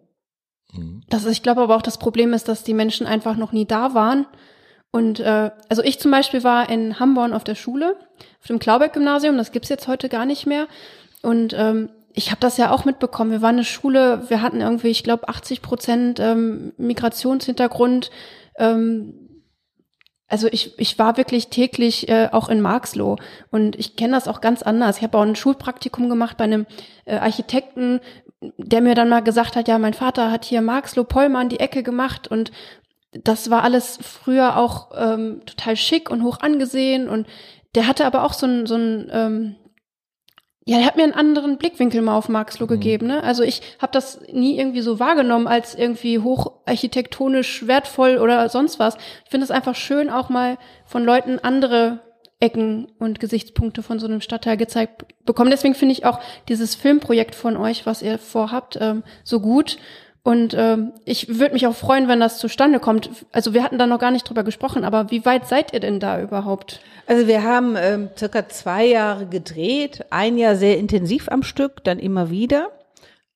Mhm. 0.73 1.03
Das, 1.09 1.27
ich 1.27 1.43
glaube 1.43 1.63
aber 1.63 1.77
auch, 1.77 1.83
das 1.83 1.99
Problem 1.99 2.33
ist, 2.33 2.49
dass 2.49 2.65
die 2.65 2.75
Menschen 2.75 3.07
einfach 3.07 3.37
noch 3.37 3.53
nie 3.53 3.67
da 3.67 3.95
waren. 3.95 4.27
Und 4.91 5.21
äh, 5.21 5.51
also 5.69 5.83
ich 5.83 5.99
zum 6.01 6.11
Beispiel 6.11 6.45
war 6.45 6.71
in 6.71 6.99
Hamborn 6.99 7.35
auf 7.35 7.45
der 7.45 7.55
Schule, 7.55 7.97
auf 8.41 8.47
dem 8.47 8.59
Klaubeck-Gymnasium, 8.59 9.37
das 9.37 9.53
gibt's 9.53 9.69
jetzt 9.69 9.87
heute 9.87 10.09
gar 10.09 10.25
nicht 10.25 10.47
mehr. 10.47 10.67
Und 11.23 11.55
ähm, 11.57 11.91
ich 12.15 12.31
habe 12.31 12.41
das 12.41 12.57
ja 12.57 12.71
auch 12.71 12.85
mitbekommen. 12.85 13.31
Wir 13.31 13.43
waren 13.43 13.57
eine 13.57 13.65
Schule, 13.65 14.29
wir 14.29 14.43
hatten 14.43 14.61
irgendwie, 14.61 14.89
ich 14.89 15.05
glaube, 15.05 15.29
80 15.29 15.63
Prozent 15.63 16.21
ähm, 16.21 16.73
Migrationshintergrund. 16.79 18.11
Ähm, 18.57 19.29
also 20.27 20.49
ich, 20.49 20.79
ich 20.79 20.99
war 20.99 21.17
wirklich 21.17 21.49
täglich 21.49 22.09
äh, 22.09 22.29
auch 22.33 22.49
in 22.49 22.61
Marxloh 22.61 23.17
und 23.51 23.77
ich 23.77 23.97
kenne 23.97 24.15
das 24.15 24.29
auch 24.29 24.41
ganz 24.41 24.63
anders. 24.63 24.99
Ich 24.99 25.03
habe 25.03 25.17
auch 25.17 25.23
ein 25.23 25.37
Schulpraktikum 25.37 26.09
gemacht 26.09 26.37
bei 26.37 26.45
einem 26.45 26.67
äh, 27.07 27.17
Architekten, 27.17 28.01
der 28.41 28.81
mir 28.81 28.95
dann 28.95 29.09
mal 29.09 29.21
gesagt 29.21 29.57
hat, 29.57 29.69
ja, 29.69 29.79
mein 29.79 29.95
Vater 29.95 30.31
hat 30.31 30.45
hier 30.45 30.63
Marxloh 30.63 31.05
Polmer 31.05 31.41
an 31.41 31.49
die 31.49 31.61
Ecke 31.61 31.83
gemacht 31.83 32.29
und 32.29 32.53
das 33.13 33.51
war 33.51 33.65
alles 33.65 33.99
früher 34.03 34.57
auch 34.57 34.91
ähm, 34.95 35.43
total 35.47 35.77
schick 35.77 36.11
und 36.11 36.23
hoch 36.23 36.41
angesehen 36.41 37.09
und 37.09 37.27
der 37.75 37.87
hatte 37.87 38.07
aber 38.07 38.23
auch 38.25 38.33
so 38.33 38.47
ein, 38.47 38.67
so 38.67 38.77
ein 38.77 39.09
ähm, 39.13 39.57
ja, 40.69 40.77
er 40.81 40.85
hat 40.85 40.97
mir 40.97 41.05
einen 41.05 41.15
anderen 41.15 41.57
Blickwinkel 41.57 42.03
mal 42.03 42.15
auf 42.15 42.29
Marxloh 42.29 42.67
mhm. 42.67 42.71
gegeben. 42.71 43.07
Ne? 43.07 43.23
Also 43.23 43.43
ich 43.43 43.63
habe 43.79 43.91
das 43.91 44.21
nie 44.31 44.59
irgendwie 44.59 44.83
so 44.83 45.01
wahrgenommen 45.01 45.47
als 45.47 45.75
irgendwie 45.75 46.19
hocharchitektonisch 46.19 47.67
wertvoll 47.67 48.19
oder 48.19 48.51
sonst 48.51 48.79
was. 48.79 48.97
Ich 49.25 49.31
finde 49.31 49.45
es 49.45 49.51
einfach 49.51 49.75
schön, 49.75 50.11
auch 50.11 50.29
mal 50.29 50.59
von 50.85 51.05
Leuten 51.05 51.39
andere 51.39 52.01
Ecken 52.41 52.87
und 52.99 53.19
Gesichtspunkte 53.19 53.83
von 53.83 53.99
so 53.99 54.07
einem 54.07 54.21
Stadtteil 54.21 54.57
gezeigt 54.57 55.05
bekommen. 55.25 55.51
Deswegen 55.51 55.75
finde 55.75 55.93
ich 55.93 56.05
auch 56.05 56.21
dieses 56.49 56.75
Filmprojekt 56.75 57.35
von 57.35 57.57
euch, 57.57 57.85
was 57.85 58.03
ihr 58.03 58.19
vorhabt, 58.19 58.79
ähm, 58.81 59.03
so 59.25 59.41
gut. 59.41 59.79
Und 60.23 60.55
ähm, 60.57 60.93
ich 61.05 61.39
würde 61.39 61.55
mich 61.55 61.67
auch 61.67 61.75
freuen, 61.75 62.07
wenn 62.07 62.21
das 62.21 62.39
zustande 62.39 62.81
kommt. 62.81 63.11
Also 63.33 63.55
wir 63.55 63.63
hatten 63.63 63.79
da 63.79 63.87
noch 63.87 63.99
gar 63.99 64.11
nicht 64.11 64.29
drüber 64.29 64.45
gesprochen, 64.45 64.85
aber 64.85 65.11
wie 65.11 65.25
weit 65.25 65.49
seid 65.49 65.73
ihr 65.73 65.81
denn 65.81 66.01
da 66.01 66.21
überhaupt? 66.21 66.81
Also 67.07 67.27
wir 67.27 67.43
haben 67.43 67.77
ähm, 67.77 68.11
circa 68.17 68.47
zwei 68.49 68.85
Jahre 68.85 69.27
gedreht, 69.27 70.05
ein 70.11 70.37
Jahr 70.37 70.55
sehr 70.57 70.79
intensiv 70.79 71.29
am 71.31 71.43
Stück, 71.43 71.83
dann 71.83 71.99
immer 71.99 72.31
wieder. 72.31 72.71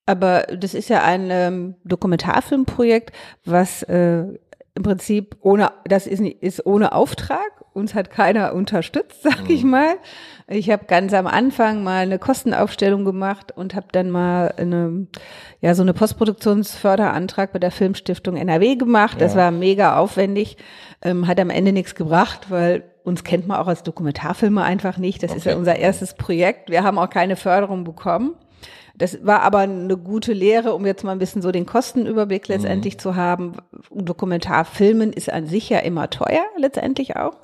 Aber 0.05 0.43
das 0.55 0.73
ist 0.73 0.89
ja 0.89 1.01
ein 1.03 1.29
ähm, 1.31 1.75
Dokumentarfilmprojekt, 1.83 3.11
was 3.45 3.83
äh, 3.83 4.25
im 4.75 4.83
Prinzip 4.83 5.37
ohne, 5.41 5.71
das 5.85 6.07
ist, 6.07 6.21
ist 6.21 6.65
ohne 6.65 6.93
Auftrag. 6.93 7.62
Uns 7.73 7.95
hat 7.95 8.11
keiner 8.11 8.53
unterstützt, 8.53 9.23
sag 9.23 9.49
ich 9.49 9.63
mal. 9.63 9.95
Ich 10.47 10.69
habe 10.69 10.85
ganz 10.85 11.13
am 11.13 11.25
Anfang 11.25 11.83
mal 11.83 12.03
eine 12.03 12.19
Kostenaufstellung 12.19 13.03
gemacht 13.05 13.51
und 13.55 13.73
habe 13.75 13.87
dann 13.91 14.09
mal 14.11 14.53
eine, 14.57 15.07
ja, 15.61 15.73
so 15.73 15.81
eine 15.81 15.93
Postproduktionsförderantrag 15.93 17.51
bei 17.51 17.59
der 17.59 17.71
Filmstiftung 17.71 18.35
NRW 18.35 18.75
gemacht. 18.75 19.19
Das 19.21 19.33
Ja. 19.33 19.39
war 19.41 19.51
mega 19.51 19.97
aufwendig, 19.97 20.57
ähm, 21.01 21.27
hat 21.27 21.39
am 21.39 21.49
Ende 21.49 21.71
nichts 21.71 21.95
gebracht, 21.95 22.47
weil 22.49 22.83
uns 23.03 23.23
kennt 23.23 23.47
man 23.47 23.57
auch 23.57 23.67
als 23.67 23.83
Dokumentarfilmer 23.83 24.63
einfach 24.63 24.97
nicht. 24.97 25.23
Das 25.23 25.33
ist 25.35 25.45
ja 25.45 25.53
Okay. 25.53 25.59
unser 25.59 25.75
erstes 25.77 26.13
Projekt. 26.13 26.69
Wir 26.69 26.83
haben 26.83 26.97
auch 26.99 27.09
keine 27.09 27.35
Förderung 27.35 27.83
bekommen. 27.83 28.35
Das 28.95 29.25
war 29.25 29.41
aber 29.41 29.59
eine 29.59 29.97
gute 29.97 30.33
Lehre, 30.33 30.73
um 30.73 30.85
jetzt 30.85 31.03
mal 31.03 31.13
ein 31.13 31.19
bisschen 31.19 31.41
so 31.41 31.51
den 31.51 31.65
Kostenüberblick 31.65 32.47
letztendlich 32.47 32.99
zu 32.99 33.15
haben. 33.15 33.53
Dokumentarfilmen 33.91 35.11
ist 35.11 35.31
an 35.31 35.47
sich 35.47 35.69
ja 35.69 35.79
immer 35.79 36.11
teuer, 36.11 36.43
letztendlich 36.57 37.15
auch. 37.15 37.37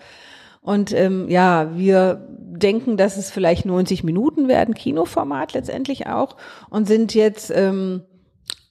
Und 0.61 0.93
ähm, 0.93 1.27
ja, 1.29 1.75
wir 1.75 2.27
denken, 2.29 2.97
dass 2.97 3.17
es 3.17 3.31
vielleicht 3.31 3.65
90 3.65 4.03
Minuten 4.03 4.47
werden, 4.47 4.75
Kinoformat 4.75 5.53
letztendlich 5.53 6.07
auch, 6.07 6.35
und 6.69 6.87
sind 6.87 7.15
jetzt 7.15 7.51
ähm, 7.55 8.03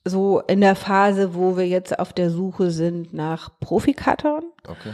so 0.04 0.40
in 0.40 0.60
der 0.60 0.76
Phase, 0.76 1.34
wo 1.34 1.56
wir 1.56 1.66
jetzt 1.66 1.98
auf 1.98 2.12
der 2.12 2.30
Suche 2.30 2.70
sind 2.70 3.12
nach 3.12 3.50
Profikattern. 3.60 4.44
Okay. 4.66 4.92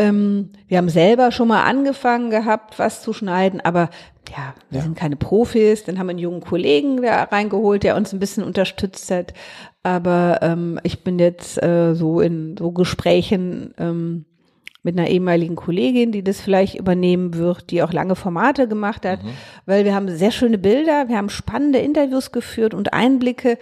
Ähm, 0.00 0.50
wir 0.68 0.78
haben 0.78 0.88
selber 0.88 1.30
schon 1.32 1.48
mal 1.48 1.64
angefangen 1.64 2.30
gehabt, 2.30 2.78
was 2.78 3.02
zu 3.02 3.12
schneiden, 3.12 3.60
aber 3.60 3.90
ja, 4.30 4.54
wir 4.70 4.78
Ja. 4.78 4.84
sind 4.84 4.96
keine 4.96 5.16
Profis. 5.16 5.84
Dann 5.84 5.98
haben 5.98 6.06
wir 6.06 6.10
einen 6.12 6.18
jungen 6.18 6.40
Kollegen 6.40 7.02
da 7.02 7.24
reingeholt, 7.24 7.82
der 7.82 7.96
uns 7.96 8.12
ein 8.12 8.18
bisschen 8.20 8.44
unterstützt 8.44 9.10
hat. 9.10 9.34
Aber 9.82 10.38
ähm, 10.42 10.78
ich 10.84 11.02
bin 11.04 11.18
jetzt 11.18 11.60
äh, 11.62 11.94
so 11.94 12.20
in 12.20 12.56
so 12.58 12.70
Gesprächen 12.70 13.74
ähm, 13.78 14.24
mit 14.82 14.96
einer 14.98 15.08
ehemaligen 15.08 15.56
Kollegin, 15.56 16.12
die 16.12 16.22
das 16.24 16.40
vielleicht 16.40 16.74
übernehmen 16.78 17.34
wird, 17.34 17.70
die 17.70 17.82
auch 17.82 17.92
lange 17.92 18.14
Formate 18.16 18.66
gemacht 18.68 19.04
hat, 19.04 19.20
weil 19.66 19.84
wir 19.84 19.94
haben 19.94 20.08
sehr 20.08 20.30
schöne 20.30 20.56
Bilder, 20.58 21.08
wir 21.08 21.18
haben 21.18 21.28
spannende 21.28 21.80
Interviews 21.80 22.32
geführt 22.32 22.72
und 22.72 22.94
Einblicke 22.94 23.58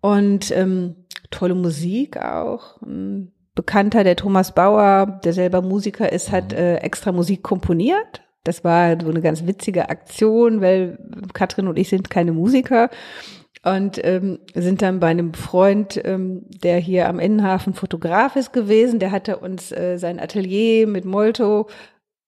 und 0.00 0.50
ähm, 0.52 0.94
tolle 1.32 1.54
Musik 1.56 2.18
auch. 2.18 2.80
Ein 2.82 3.32
Bekannter, 3.60 4.04
der 4.04 4.16
Thomas 4.16 4.54
Bauer, 4.54 5.20
der 5.22 5.34
selber 5.34 5.60
Musiker 5.60 6.10
ist, 6.10 6.32
hat 6.32 6.54
äh, 6.54 6.76
extra 6.76 7.12
Musik 7.12 7.42
komponiert. 7.42 8.22
Das 8.42 8.64
war 8.64 8.98
so 8.98 9.10
eine 9.10 9.20
ganz 9.20 9.44
witzige 9.44 9.90
Aktion, 9.90 10.62
weil 10.62 10.98
Katrin 11.34 11.68
und 11.68 11.78
ich 11.78 11.90
sind 11.90 12.08
keine 12.08 12.32
Musiker 12.32 12.88
und 13.62 14.02
ähm, 14.02 14.38
sind 14.54 14.80
dann 14.80 14.98
bei 14.98 15.08
einem 15.08 15.34
Freund, 15.34 16.00
ähm, 16.06 16.46
der 16.48 16.78
hier 16.78 17.06
am 17.06 17.18
Innenhafen 17.18 17.74
Fotograf 17.74 18.34
ist 18.34 18.54
gewesen. 18.54 18.98
Der 18.98 19.10
hatte 19.10 19.36
uns 19.36 19.72
äh, 19.72 19.98
sein 19.98 20.20
Atelier 20.20 20.86
mit 20.86 21.04
Molto 21.04 21.66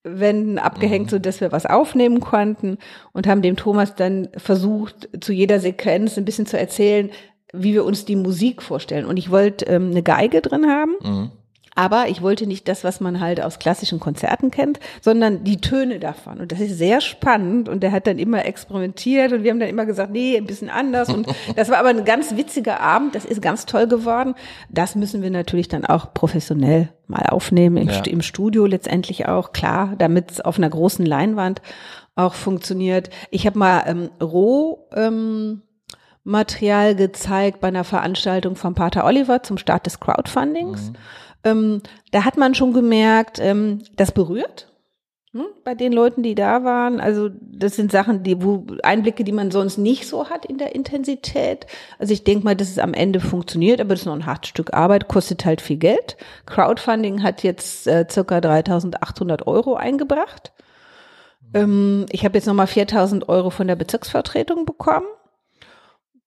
Wänden 0.04 0.58
abgehängt, 0.58 1.08
so 1.08 1.18
dass 1.18 1.40
wir 1.40 1.50
was 1.50 1.64
aufnehmen 1.64 2.20
konnten 2.20 2.76
und 3.12 3.26
haben 3.26 3.40
dem 3.40 3.56
Thomas 3.56 3.94
dann 3.94 4.28
versucht, 4.36 5.08
zu 5.18 5.32
jeder 5.32 5.60
Sequenz 5.60 6.18
ein 6.18 6.26
bisschen 6.26 6.44
zu 6.44 6.58
erzählen, 6.58 7.08
wie 7.52 7.74
wir 7.74 7.84
uns 7.84 8.04
die 8.04 8.16
Musik 8.16 8.62
vorstellen. 8.62 9.06
Und 9.06 9.16
ich 9.16 9.30
wollte 9.30 9.66
ähm, 9.66 9.90
eine 9.90 10.02
Geige 10.02 10.40
drin 10.40 10.66
haben. 10.66 10.94
Mhm. 11.02 11.30
Aber 11.74 12.08
ich 12.08 12.20
wollte 12.20 12.46
nicht 12.46 12.68
das, 12.68 12.84
was 12.84 13.00
man 13.00 13.20
halt 13.20 13.40
aus 13.40 13.58
klassischen 13.58 13.98
Konzerten 13.98 14.50
kennt, 14.50 14.78
sondern 15.00 15.42
die 15.44 15.56
Töne 15.56 15.98
davon. 15.98 16.38
Und 16.40 16.52
das 16.52 16.60
ist 16.60 16.76
sehr 16.76 17.00
spannend. 17.00 17.68
Und 17.68 17.82
der 17.82 17.92
hat 17.92 18.06
dann 18.06 18.18
immer 18.18 18.44
experimentiert 18.44 19.32
und 19.32 19.42
wir 19.42 19.50
haben 19.50 19.60
dann 19.60 19.70
immer 19.70 19.86
gesagt, 19.86 20.12
nee, 20.12 20.36
ein 20.36 20.44
bisschen 20.44 20.68
anders. 20.68 21.08
Und 21.08 21.26
das 21.56 21.70
war 21.70 21.78
aber 21.78 21.88
ein 21.88 22.04
ganz 22.04 22.36
witziger 22.36 22.80
Abend. 22.80 23.14
Das 23.14 23.24
ist 23.24 23.40
ganz 23.40 23.64
toll 23.64 23.86
geworden. 23.86 24.34
Das 24.68 24.94
müssen 24.96 25.22
wir 25.22 25.30
natürlich 25.30 25.68
dann 25.68 25.86
auch 25.86 26.12
professionell 26.12 26.90
mal 27.06 27.26
aufnehmen, 27.26 27.78
im, 27.78 27.88
Ja. 27.88 28.02
Im 28.02 28.22
Studio 28.22 28.66
letztendlich 28.66 29.26
auch, 29.26 29.52
klar, 29.52 29.94
damit 29.96 30.30
es 30.30 30.40
auf 30.42 30.58
einer 30.58 30.68
großen 30.68 31.06
Leinwand 31.06 31.62
auch 32.14 32.34
funktioniert. 32.34 33.08
Ich 33.30 33.46
habe 33.46 33.58
mal 33.58 33.84
ähm, 33.86 34.10
Roh. 34.20 34.86
Ähm, 34.94 35.62
Material 36.24 36.94
gezeigt 36.94 37.60
bei 37.60 37.68
einer 37.68 37.84
Veranstaltung 37.84 38.56
von 38.56 38.74
Pater 38.74 39.04
Oliver 39.04 39.42
zum 39.42 39.58
Start 39.58 39.86
des 39.86 39.98
Crowdfundings. 39.98 40.92
Ähm, 41.44 41.82
da 42.12 42.24
hat 42.24 42.36
man 42.36 42.54
schon 42.54 42.72
gemerkt, 42.72 43.38
ähm, 43.40 43.82
das 43.96 44.12
berührt 44.12 44.72
ne, 45.32 45.46
bei 45.64 45.74
den 45.74 45.92
Leuten, 45.92 46.22
die 46.22 46.36
da 46.36 46.62
waren. 46.62 47.00
Also 47.00 47.30
das 47.40 47.74
sind 47.74 47.90
Sachen, 47.90 48.22
die 48.22 48.42
wo 48.42 48.66
Einblicke, 48.84 49.24
die 49.24 49.32
man 49.32 49.50
sonst 49.50 49.78
nicht 49.78 50.06
so 50.06 50.30
hat 50.30 50.44
in 50.44 50.58
der 50.58 50.74
Intensität. 50.74 51.66
Also 51.98 52.12
ich 52.12 52.22
denke 52.22 52.44
mal, 52.44 52.54
dass 52.54 52.70
es 52.70 52.78
am 52.78 52.94
Ende 52.94 53.18
funktioniert, 53.18 53.80
aber 53.80 53.90
das 53.90 54.00
ist 54.00 54.06
noch 54.06 54.14
ein 54.14 54.26
hartes 54.26 54.50
Stück 54.50 54.72
Arbeit, 54.72 55.08
kostet 55.08 55.44
halt 55.44 55.60
viel 55.60 55.78
Geld. 55.78 56.16
Crowdfunding 56.46 57.22
hat 57.22 57.42
jetzt 57.42 57.86
äh, 57.86 58.06
circa 58.08 58.38
3.800 58.38 59.46
Euro 59.46 59.74
eingebracht. 59.74 60.52
Ähm, 61.54 62.06
ich 62.10 62.24
habe 62.24 62.38
jetzt 62.38 62.46
nochmal 62.46 62.66
4.000 62.66 63.28
Euro 63.28 63.50
von 63.50 63.66
der 63.66 63.76
Bezirksvertretung 63.76 64.64
bekommen 64.64 65.06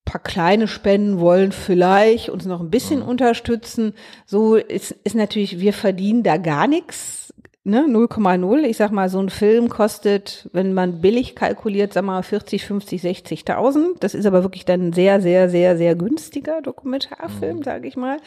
paar 0.05 0.21
kleine 0.21 0.67
Spenden 0.67 1.19
wollen 1.19 1.51
vielleicht 1.51 2.29
uns 2.29 2.45
noch 2.45 2.61
ein 2.61 2.69
bisschen 2.69 3.01
unterstützen. 3.01 3.93
So 4.25 4.55
ist, 4.55 4.91
ist 5.03 5.15
natürlich, 5.15 5.59
wir 5.59 5.73
verdienen 5.73 6.23
da 6.23 6.37
gar 6.37 6.67
nichts. 6.67 7.24
Ne, 7.67 7.79
0,0. 7.87 8.59
Ich 8.59 8.77
sag 8.77 8.91
mal, 8.91 9.09
so 9.09 9.17
ein 9.17 9.31
Film 9.31 9.69
kostet, 9.69 10.47
wenn 10.53 10.75
man 10.75 11.01
billig 11.01 11.35
kalkuliert, 11.35 11.93
sag 11.93 12.03
mal 12.05 12.21
40, 12.21 12.63
50, 12.63 13.01
60.000. 13.01 13.95
Das 13.99 14.13
ist 14.13 14.27
aber 14.27 14.43
wirklich 14.43 14.65
dann 14.65 14.89
ein 14.89 14.93
sehr, 14.93 15.19
sehr, 15.19 15.49
sehr, 15.49 15.75
sehr 15.75 15.95
günstiger 15.95 16.61
Dokumentarfilm, 16.61 17.63
sage 17.63 17.87
ich 17.87 17.97
mal. 17.97 18.17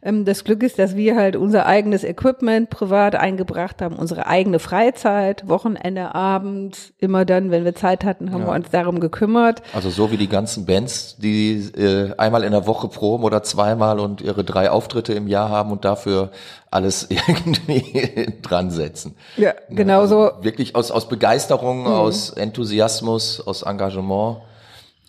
Ähm, 0.00 0.24
das 0.24 0.44
Glück 0.44 0.62
ist, 0.62 0.78
dass 0.78 0.94
wir 0.94 1.16
halt 1.16 1.34
unser 1.34 1.66
eigenes 1.66 2.04
Equipment 2.04 2.70
privat 2.70 3.16
eingebracht 3.16 3.82
haben, 3.82 3.96
unsere 3.96 4.28
eigene 4.28 4.60
Freizeit, 4.60 5.48
Wochenende, 5.48 6.14
Abend, 6.14 6.92
immer 6.98 7.24
dann, 7.24 7.50
wenn 7.50 7.64
wir 7.64 7.74
Zeit 7.74 8.04
hatten, 8.04 8.30
haben 8.30 8.42
Ja. 8.42 8.46
wir 8.46 8.54
uns 8.54 8.70
darum 8.70 9.00
gekümmert. 9.00 9.60
Also 9.72 9.90
so 9.90 10.12
wie 10.12 10.18
die 10.18 10.28
ganzen 10.28 10.66
Bands, 10.66 11.16
die 11.16 11.54
äh, 11.76 12.14
einmal 12.16 12.44
in 12.44 12.52
der 12.52 12.68
Woche 12.68 12.86
proben 12.86 13.24
oder 13.24 13.42
zweimal 13.42 13.98
und 13.98 14.20
ihre 14.20 14.44
drei 14.44 14.70
Auftritte 14.70 15.14
im 15.14 15.26
Jahr 15.26 15.48
haben 15.48 15.72
und 15.72 15.84
dafür 15.84 16.30
alles 16.74 17.08
irgendwie 17.10 18.32
dran 18.42 18.70
setzen. 18.70 19.16
Ja, 19.36 19.54
genau 19.70 20.06
so. 20.06 20.22
Also 20.22 20.44
wirklich 20.44 20.74
aus, 20.74 20.90
aus 20.90 21.08
Begeisterung, 21.08 21.86
aus 21.86 22.30
Enthusiasmus, 22.30 23.40
aus 23.40 23.62
Engagement. 23.62 24.38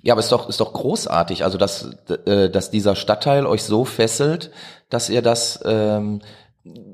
Ja, 0.01 0.13
aber 0.13 0.19
ist 0.19 0.32
doch, 0.32 0.47
ist 0.47 0.60
doch 0.60 0.71
großartig, 0.73 1.43
also 1.43 1.58
dass, 1.58 1.89
äh, 2.25 2.49
dass 2.49 2.69
dieser 2.69 2.95
Stadtteil 2.95 3.47
euch 3.47 3.63
so 3.63 3.86
fesselt, 3.86 4.51
dass 4.89 5.10
ihr 5.10 5.23
das 5.23 5.60
ähm, 5.65 6.21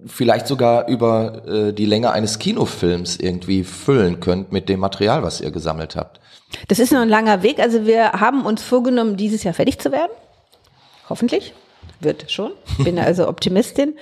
vielleicht 0.05 0.47
sogar 0.47 0.87
über 0.87 1.45
äh, 1.45 1.73
die 1.73 1.85
Länge 1.85 2.11
eines 2.11 2.39
Kinofilms 2.39 3.17
irgendwie 3.17 3.65
füllen 3.65 4.21
könnt 4.21 4.53
mit 4.53 4.69
dem 4.69 4.79
Material, 4.79 5.23
was 5.23 5.41
ihr 5.41 5.51
gesammelt 5.51 5.97
habt. 5.97 6.21
Das 6.67 6.79
ist 6.79 6.91
noch 6.91 7.01
ein 7.01 7.09
langer 7.09 7.43
Weg. 7.43 7.59
Also 7.59 7.85
wir 7.85 8.13
haben 8.13 8.45
uns 8.45 8.61
vorgenommen, 8.61 9.17
dieses 9.17 9.43
Jahr 9.43 9.53
fertig 9.53 9.79
zu 9.79 9.91
werden. 9.91 10.11
Hoffentlich. 11.09 11.53
Wird 11.99 12.31
schon. 12.31 12.51
Bin 12.79 12.97
also 12.99 13.27
Optimistin. 13.27 13.95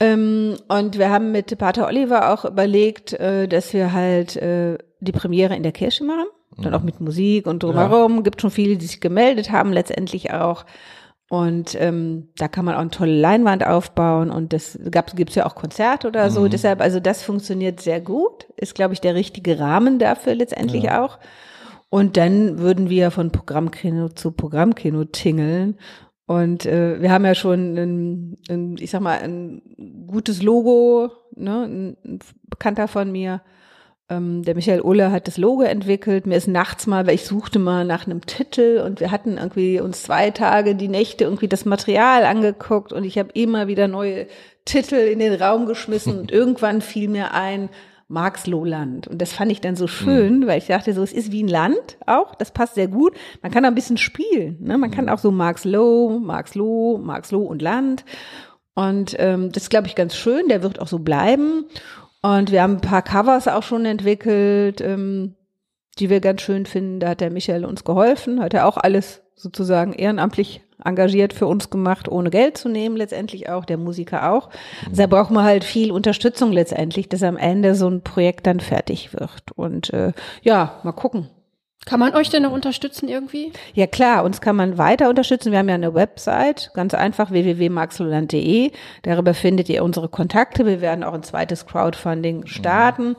Ähm, 0.00 0.56
und 0.68 0.98
wir 0.98 1.10
haben 1.10 1.32
mit 1.32 1.56
Pater 1.58 1.86
Oliver 1.86 2.32
auch 2.32 2.44
überlegt, 2.44 3.12
äh, 3.12 3.46
dass 3.48 3.72
wir 3.72 3.92
halt 3.92 4.36
äh, 4.36 4.78
die 5.00 5.12
Premiere 5.12 5.54
in 5.54 5.62
der 5.62 5.72
Kirche 5.72 6.04
machen. 6.04 6.26
Dann 6.56 6.74
auch 6.74 6.82
mit 6.82 7.00
Musik 7.00 7.46
und 7.46 7.62
drumherum. 7.62 8.22
Gibt 8.22 8.40
schon 8.40 8.50
viele, 8.50 8.76
die 8.76 8.86
sich 8.86 9.00
gemeldet 9.00 9.50
haben, 9.50 9.72
letztendlich 9.72 10.32
auch. 10.32 10.64
Und 11.28 11.76
ähm, 11.80 12.28
da 12.36 12.48
kann 12.48 12.64
man 12.64 12.74
auch 12.74 12.80
eine 12.80 12.90
tolle 12.90 13.18
Leinwand 13.18 13.66
aufbauen 13.66 14.30
und 14.30 14.52
das 14.52 14.78
gab, 14.90 15.16
gibt's 15.16 15.34
ja 15.34 15.46
auch 15.46 15.54
Konzerte 15.54 16.06
oder 16.06 16.30
so. 16.30 16.46
Deshalb, 16.48 16.80
also 16.80 17.00
das 17.00 17.22
funktioniert 17.22 17.80
sehr 17.80 18.00
gut. 18.00 18.46
Ist, 18.56 18.74
glaube 18.74 18.94
ich, 18.94 19.00
der 19.00 19.14
richtige 19.14 19.58
Rahmen 19.58 19.98
dafür 19.98 20.34
letztendlich 20.34 20.90
auch. 20.90 21.18
Und 21.88 22.16
dann 22.16 22.58
würden 22.58 22.90
wir 22.90 23.10
von 23.10 23.30
Programmkino 23.30 24.10
zu 24.10 24.32
Programmkino 24.32 25.04
tingeln. 25.04 25.78
Und 26.26 26.64
äh, 26.64 27.00
wir 27.02 27.12
haben 27.12 27.24
ja 27.24 27.34
schon, 27.34 27.76
ein, 27.76 28.38
ein, 28.48 28.76
ich 28.78 28.90
sag 28.90 29.02
mal, 29.02 29.18
ein 29.18 30.06
gutes 30.06 30.42
Logo, 30.42 31.10
ne? 31.36 31.64
ein, 31.64 31.96
ein 32.04 32.18
Bekannter 32.48 32.88
von 32.88 33.12
mir, 33.12 33.42
ähm, 34.10 34.42
der 34.42 34.54
Michael 34.54 34.82
Ulle 34.82 35.10
hat 35.10 35.26
das 35.28 35.38
Logo 35.38 35.62
entwickelt. 35.62 36.26
Mir 36.26 36.36
ist 36.36 36.48
nachts 36.48 36.86
mal, 36.86 37.06
weil 37.06 37.14
ich 37.14 37.24
suchte 37.24 37.58
mal 37.58 37.84
nach 37.84 38.06
einem 38.06 38.26
Titel 38.26 38.82
und 38.84 39.00
wir 39.00 39.10
hatten 39.10 39.38
irgendwie 39.38 39.80
uns 39.80 40.02
zwei 40.02 40.30
Tage 40.30 40.74
die 40.74 40.88
Nächte 40.88 41.24
irgendwie 41.24 41.48
das 41.48 41.64
Material 41.64 42.24
angeguckt 42.24 42.92
und 42.92 43.04
ich 43.04 43.18
habe 43.18 43.30
immer 43.32 43.66
wieder 43.66 43.88
neue 43.88 44.26
Titel 44.66 44.96
in 44.96 45.18
den 45.20 45.34
Raum 45.34 45.66
geschmissen 45.66 46.18
und 46.18 46.30
irgendwann 46.32 46.82
fiel 46.82 47.08
mir 47.08 47.32
ein, 47.32 47.70
Marxlohland. 48.14 49.08
Und 49.08 49.20
das 49.20 49.32
fand 49.32 49.52
ich 49.52 49.60
dann 49.60 49.76
so 49.76 49.86
schön, 49.86 50.46
weil 50.46 50.58
ich 50.58 50.68
dachte, 50.68 50.94
so, 50.94 51.02
es 51.02 51.12
ist 51.12 51.32
wie 51.32 51.42
ein 51.42 51.48
Land 51.48 51.98
auch, 52.06 52.34
das 52.34 52.52
passt 52.52 52.76
sehr 52.76 52.88
gut. 52.88 53.14
Man 53.42 53.52
kann 53.52 53.64
auch 53.64 53.68
ein 53.68 53.74
bisschen 53.74 53.98
spielen. 53.98 54.56
Ne? 54.60 54.78
Man 54.78 54.90
kann 54.90 55.10
auch 55.10 55.18
so 55.18 55.30
Marxloh, 55.30 56.18
Marxloh, 56.20 56.98
Marxloh 56.98 57.42
und 57.42 57.60
Land. 57.60 58.04
Und 58.74 59.16
ähm, 59.18 59.52
das 59.52 59.64
ist, 59.64 59.70
glaube 59.70 59.88
ich, 59.88 59.94
ganz 59.94 60.16
schön. 60.16 60.48
Der 60.48 60.62
wird 60.62 60.80
auch 60.80 60.88
so 60.88 61.00
bleiben. 61.00 61.66
Und 62.22 62.50
wir 62.50 62.62
haben 62.62 62.76
ein 62.76 62.80
paar 62.80 63.02
Covers 63.02 63.48
auch 63.48 63.62
schon 63.62 63.84
entwickelt, 63.84 64.80
ähm, 64.80 65.34
die 65.98 66.08
wir 66.08 66.20
ganz 66.20 66.40
schön 66.40 66.64
finden. 66.64 67.00
Da 67.00 67.10
hat 67.10 67.20
der 67.20 67.30
Michael 67.30 67.64
uns 67.66 67.84
geholfen, 67.84 68.40
hat 68.40 68.54
er 68.54 68.66
auch 68.66 68.78
alles 68.78 69.22
sozusagen 69.34 69.92
ehrenamtlich 69.92 70.62
engagiert 70.82 71.32
für 71.32 71.46
uns 71.46 71.70
gemacht, 71.70 72.08
ohne 72.08 72.30
Geld 72.30 72.56
zu 72.56 72.68
nehmen, 72.68 72.96
letztendlich 72.96 73.48
auch, 73.48 73.64
der 73.64 73.76
Musiker 73.76 74.30
auch. 74.32 74.48
Also 74.86 75.02
da 75.02 75.06
braucht 75.06 75.30
man 75.30 75.44
halt 75.44 75.64
viel 75.64 75.92
Unterstützung 75.92 76.52
letztendlich, 76.52 77.08
dass 77.08 77.22
am 77.22 77.36
Ende 77.36 77.74
so 77.74 77.88
ein 77.88 78.02
Projekt 78.02 78.46
dann 78.46 78.60
fertig 78.60 79.12
wird. 79.12 79.52
Und 79.54 79.92
äh, 79.92 80.12
ja, 80.42 80.80
mal 80.82 80.92
gucken. 80.92 81.28
Kann 81.86 82.00
man 82.00 82.14
euch 82.14 82.30
denn 82.30 82.44
noch 82.44 82.52
unterstützen 82.52 83.08
irgendwie? 83.08 83.52
Ja 83.74 83.86
klar, 83.86 84.24
uns 84.24 84.40
kann 84.40 84.56
man 84.56 84.78
weiter 84.78 85.10
unterstützen. 85.10 85.52
Wir 85.52 85.58
haben 85.58 85.68
ja 85.68 85.74
eine 85.74 85.92
Website, 85.92 86.70
ganz 86.72 86.94
einfach 86.94 87.30
www.maxloland.de. 87.30 88.70
Darüber 89.02 89.34
findet 89.34 89.68
ihr 89.68 89.84
unsere 89.84 90.08
Kontakte. 90.08 90.64
Wir 90.64 90.80
werden 90.80 91.04
auch 91.04 91.12
ein 91.12 91.22
zweites 91.22 91.66
Crowdfunding 91.66 92.46
starten. 92.46 93.08
Mhm. 93.08 93.16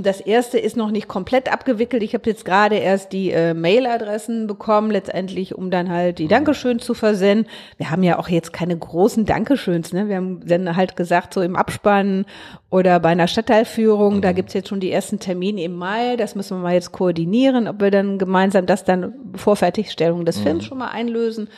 Das 0.00 0.20
erste 0.20 0.58
ist 0.58 0.76
noch 0.76 0.90
nicht 0.90 1.08
komplett 1.08 1.52
abgewickelt. 1.52 2.02
Ich 2.02 2.14
habe 2.14 2.28
jetzt 2.30 2.46
gerade 2.46 2.76
erst 2.76 3.12
die 3.12 3.30
äh, 3.30 3.52
Mailadressen 3.52 4.46
bekommen, 4.46 4.90
letztendlich, 4.90 5.54
um 5.54 5.70
dann 5.70 5.90
halt 5.90 6.18
die 6.18 6.28
Dankeschön 6.28 6.78
zu 6.78 6.94
versenden. 6.94 7.46
Wir 7.76 7.90
haben 7.90 8.02
ja 8.02 8.18
auch 8.18 8.28
jetzt 8.28 8.54
keine 8.54 8.76
großen 8.76 9.26
Dankeschöns. 9.26 9.92
Ne? 9.92 10.08
Wir 10.08 10.16
haben 10.16 10.40
dann 10.46 10.74
halt 10.76 10.96
gesagt, 10.96 11.34
so 11.34 11.42
im 11.42 11.56
Abspann 11.56 12.24
oder 12.70 12.98
bei 13.00 13.10
einer 13.10 13.26
Stadtteilführung, 13.26 14.16
mhm. 14.16 14.20
da 14.22 14.32
gibt's 14.32 14.54
jetzt 14.54 14.68
schon 14.68 14.80
die 14.80 14.90
ersten 14.90 15.18
Termine 15.18 15.62
im 15.62 15.76
Mai. 15.76 16.16
Das 16.16 16.34
müssen 16.34 16.56
wir 16.56 16.62
mal 16.62 16.74
jetzt 16.74 16.92
koordinieren, 16.92 17.68
ob 17.68 17.82
wir 17.82 17.90
dann 17.90 18.18
gemeinsam 18.18 18.64
das 18.64 18.84
dann 18.84 19.12
vor 19.34 19.56
Fertigstellung 19.56 20.24
des 20.24 20.38
mhm. 20.38 20.42
Films 20.44 20.64
schon 20.64 20.78
mal 20.78 20.88
einlösen. 20.88 21.48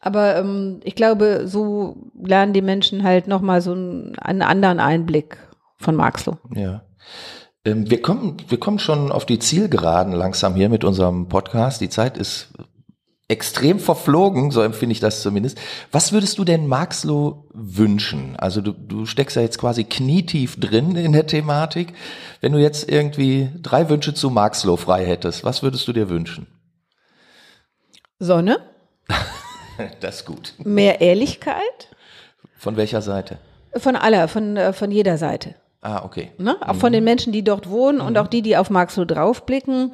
Aber 0.00 0.36
ähm, 0.36 0.80
ich 0.84 0.96
glaube, 0.96 1.42
so 1.46 1.96
lernen 2.20 2.52
die 2.52 2.60
Menschen 2.60 3.04
halt 3.04 3.26
nochmal 3.26 3.60
so 3.62 3.72
einen, 3.72 4.18
einen 4.18 4.42
anderen 4.42 4.80
Einblick 4.80 5.38
von 5.78 5.94
Marxloh. 5.94 6.36
Ja. 6.54 6.82
Ähm, 7.64 7.90
wir 7.90 8.02
kommen, 8.02 8.36
wir 8.48 8.58
kommen 8.58 8.78
schon 8.78 9.10
auf 9.10 9.26
die 9.26 9.38
Zielgeraden 9.38 10.12
langsam 10.12 10.54
hier 10.54 10.68
mit 10.68 10.84
unserem 10.84 11.28
Podcast. 11.28 11.80
Die 11.80 11.88
Zeit 11.88 12.18
ist 12.18 12.48
extrem 13.26 13.80
verflogen, 13.80 14.50
so 14.50 14.60
empfinde 14.60 14.92
ich 14.92 15.00
das 15.00 15.22
zumindest. 15.22 15.58
Was 15.90 16.12
würdest 16.12 16.36
du 16.38 16.44
denn 16.44 16.66
Marxloh 16.66 17.48
wünschen? 17.54 18.36
Also 18.36 18.60
du, 18.60 18.72
du 18.72 19.06
steckst 19.06 19.36
ja 19.36 19.42
jetzt 19.42 19.58
quasi 19.58 19.84
knietief 19.84 20.60
drin 20.60 20.94
in 20.94 21.12
der 21.12 21.26
Thematik. 21.26 21.94
Wenn 22.40 22.52
du 22.52 22.58
jetzt 22.58 22.90
irgendwie 22.90 23.50
drei 23.62 23.88
Wünsche 23.88 24.12
zu 24.12 24.28
Marxloh 24.28 24.76
frei 24.76 25.06
hättest, 25.06 25.42
was 25.42 25.62
würdest 25.62 25.88
du 25.88 25.94
dir 25.94 26.10
wünschen? 26.10 26.46
Sonne. 28.18 28.58
das 30.00 30.16
ist 30.16 30.26
gut. 30.26 30.54
Mehr 30.58 31.00
Ehrlichkeit. 31.00 31.88
Von 32.58 32.76
welcher 32.76 33.00
Seite? 33.00 33.38
Von 33.76 33.96
aller, 33.96 34.28
von, 34.28 34.56
äh, 34.56 34.72
von 34.74 34.90
jeder 34.90 35.16
Seite. 35.16 35.54
Ah, 35.84 36.02
okay. 36.02 36.32
Ne? 36.38 36.56
Auch 36.62 36.74
mhm. 36.74 36.80
von 36.80 36.92
den 36.94 37.04
Menschen, 37.04 37.30
die 37.30 37.44
dort 37.44 37.68
wohnen 37.68 37.98
mhm. 37.98 38.06
und 38.06 38.18
auch 38.18 38.26
die, 38.26 38.40
die 38.40 38.56
auf 38.56 38.70
Marxloh 38.70 39.04
draufblicken. 39.04 39.92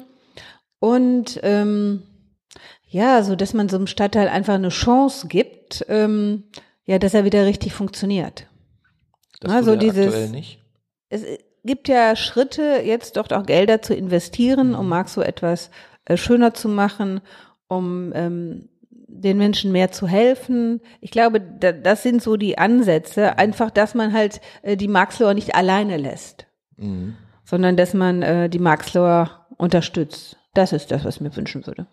Und 0.79 1.37
ähm, 1.43 2.03
ja, 2.87 3.21
so 3.23 3.35
dass 3.35 3.53
man 3.53 3.67
so 3.67 3.75
einem 3.75 3.87
Stadtteil 3.87 4.29
einfach 4.29 4.53
eine 4.53 4.69
Chance 4.69 5.27
gibt, 5.27 5.85
ähm, 5.89 6.45
ja, 6.85 6.97
dass 6.97 7.13
er 7.13 7.25
wieder 7.25 7.45
richtig 7.45 7.73
funktioniert. 7.73 8.47
Das 9.41 9.51
also 9.51 9.75
dieses, 9.75 10.07
aktuell 10.07 10.29
nicht. 10.29 10.61
Es 11.09 11.25
gibt 11.65 11.89
ja 11.89 12.15
Schritte, 12.15 12.81
jetzt 12.85 13.17
dort 13.17 13.33
auch 13.33 13.45
Gelder 13.45 13.81
zu 13.81 13.93
investieren, 13.93 14.69
mhm. 14.69 14.75
um 14.75 14.87
Marxloh 14.87 15.23
etwas 15.23 15.71
äh, 16.05 16.15
schöner 16.15 16.53
zu 16.53 16.69
machen, 16.69 17.19
um 17.67 18.13
ähm, 18.15 18.69
den 19.13 19.37
Menschen 19.37 19.71
mehr 19.71 19.91
zu 19.91 20.07
helfen. 20.07 20.81
Ich 21.01 21.11
glaube, 21.11 21.41
da, 21.41 21.71
das 21.71 22.03
sind 22.03 22.21
so 22.21 22.37
die 22.37 22.57
Ansätze. 22.57 23.37
Einfach, 23.37 23.69
dass 23.69 23.93
man 23.93 24.13
halt 24.13 24.41
äh, 24.61 24.77
die 24.77 24.87
Marxloher 24.87 25.33
nicht 25.33 25.55
alleine 25.55 25.97
lässt, 25.97 26.47
mhm. 26.77 27.15
sondern 27.43 27.77
dass 27.77 27.93
man 27.93 28.21
äh, 28.21 28.49
die 28.49 28.59
Marxloher 28.59 29.47
unterstützt. 29.57 30.37
Das 30.53 30.73
ist 30.73 30.91
das, 30.91 31.05
was 31.05 31.15
ich 31.15 31.21
mir 31.21 31.35
wünschen 31.35 31.65
würde. 31.67 31.87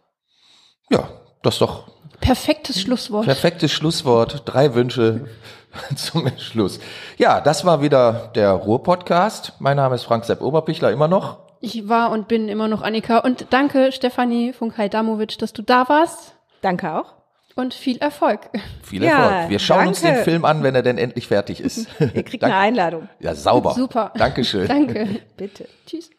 Ja, 0.91 1.09
das 1.43 1.55
ist 1.55 1.61
doch. 1.61 1.89
Perfektes 2.21 2.81
Schlusswort. 2.81 3.27
Perfektes 3.27 3.73
Schlusswort. 3.73 4.43
Drei 4.47 4.75
Wünsche 4.75 5.27
zum 5.97 6.29
Schluss. 6.39 6.81
Ja, 7.17 7.41
das 7.41 7.65
war 7.65 7.83
wieder 7.83 8.33
der 8.35 8.53
Ruhr-Podcast. 8.53 9.55
Mein 9.59 9.77
Name 9.77 9.95
ist 9.95 10.05
Frank 10.05 10.25
Sepp 10.25 10.41
Oberpichler, 10.41 10.91
immer 10.91 11.09
noch. 11.09 11.39
Ich 11.61 11.89
war 11.89 12.11
und 12.11 12.29
bin 12.29 12.49
immer 12.49 12.69
noch 12.69 12.83
Annika. 12.83 13.19
Und 13.19 13.47
danke, 13.51 13.93
Stefanie 13.93 14.53
Funkhai-Damovic, 14.53 15.39
dass 15.39 15.53
du 15.53 15.63
da 15.63 15.89
warst. 15.89 16.38
Danke 16.61 16.93
auch. 16.93 17.15
Und 17.55 17.75
viel 17.75 17.99
Erfolg. 17.99 18.51
Viel 18.85 19.03
Erfolg. 19.03 19.31
Ja, 19.33 19.51
Wir 19.51 19.59
schauen 19.59 19.79
danke. 19.79 19.89
uns 19.91 20.01
den 20.03 20.17
Film 20.23 20.45
an, 20.45 20.63
wenn 20.63 20.77
er 20.77 20.83
denn 20.83 20.97
endlich 20.97 21.27
fertig 21.27 21.61
ist. 21.61 21.89
Ihr 22.01 22.23
kriegt 22.23 22.45
eine 22.45 22.57
Einladung. 22.57 23.09
Ja, 23.19 23.35
sauber. 23.35 23.73
Super. 23.75 24.13
Dankeschön. 24.17 24.69
Danke. 24.69 25.23
Bitte. 25.37 25.69
Tschüss. 25.87 26.11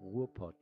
Ruhrpott. 0.00 0.59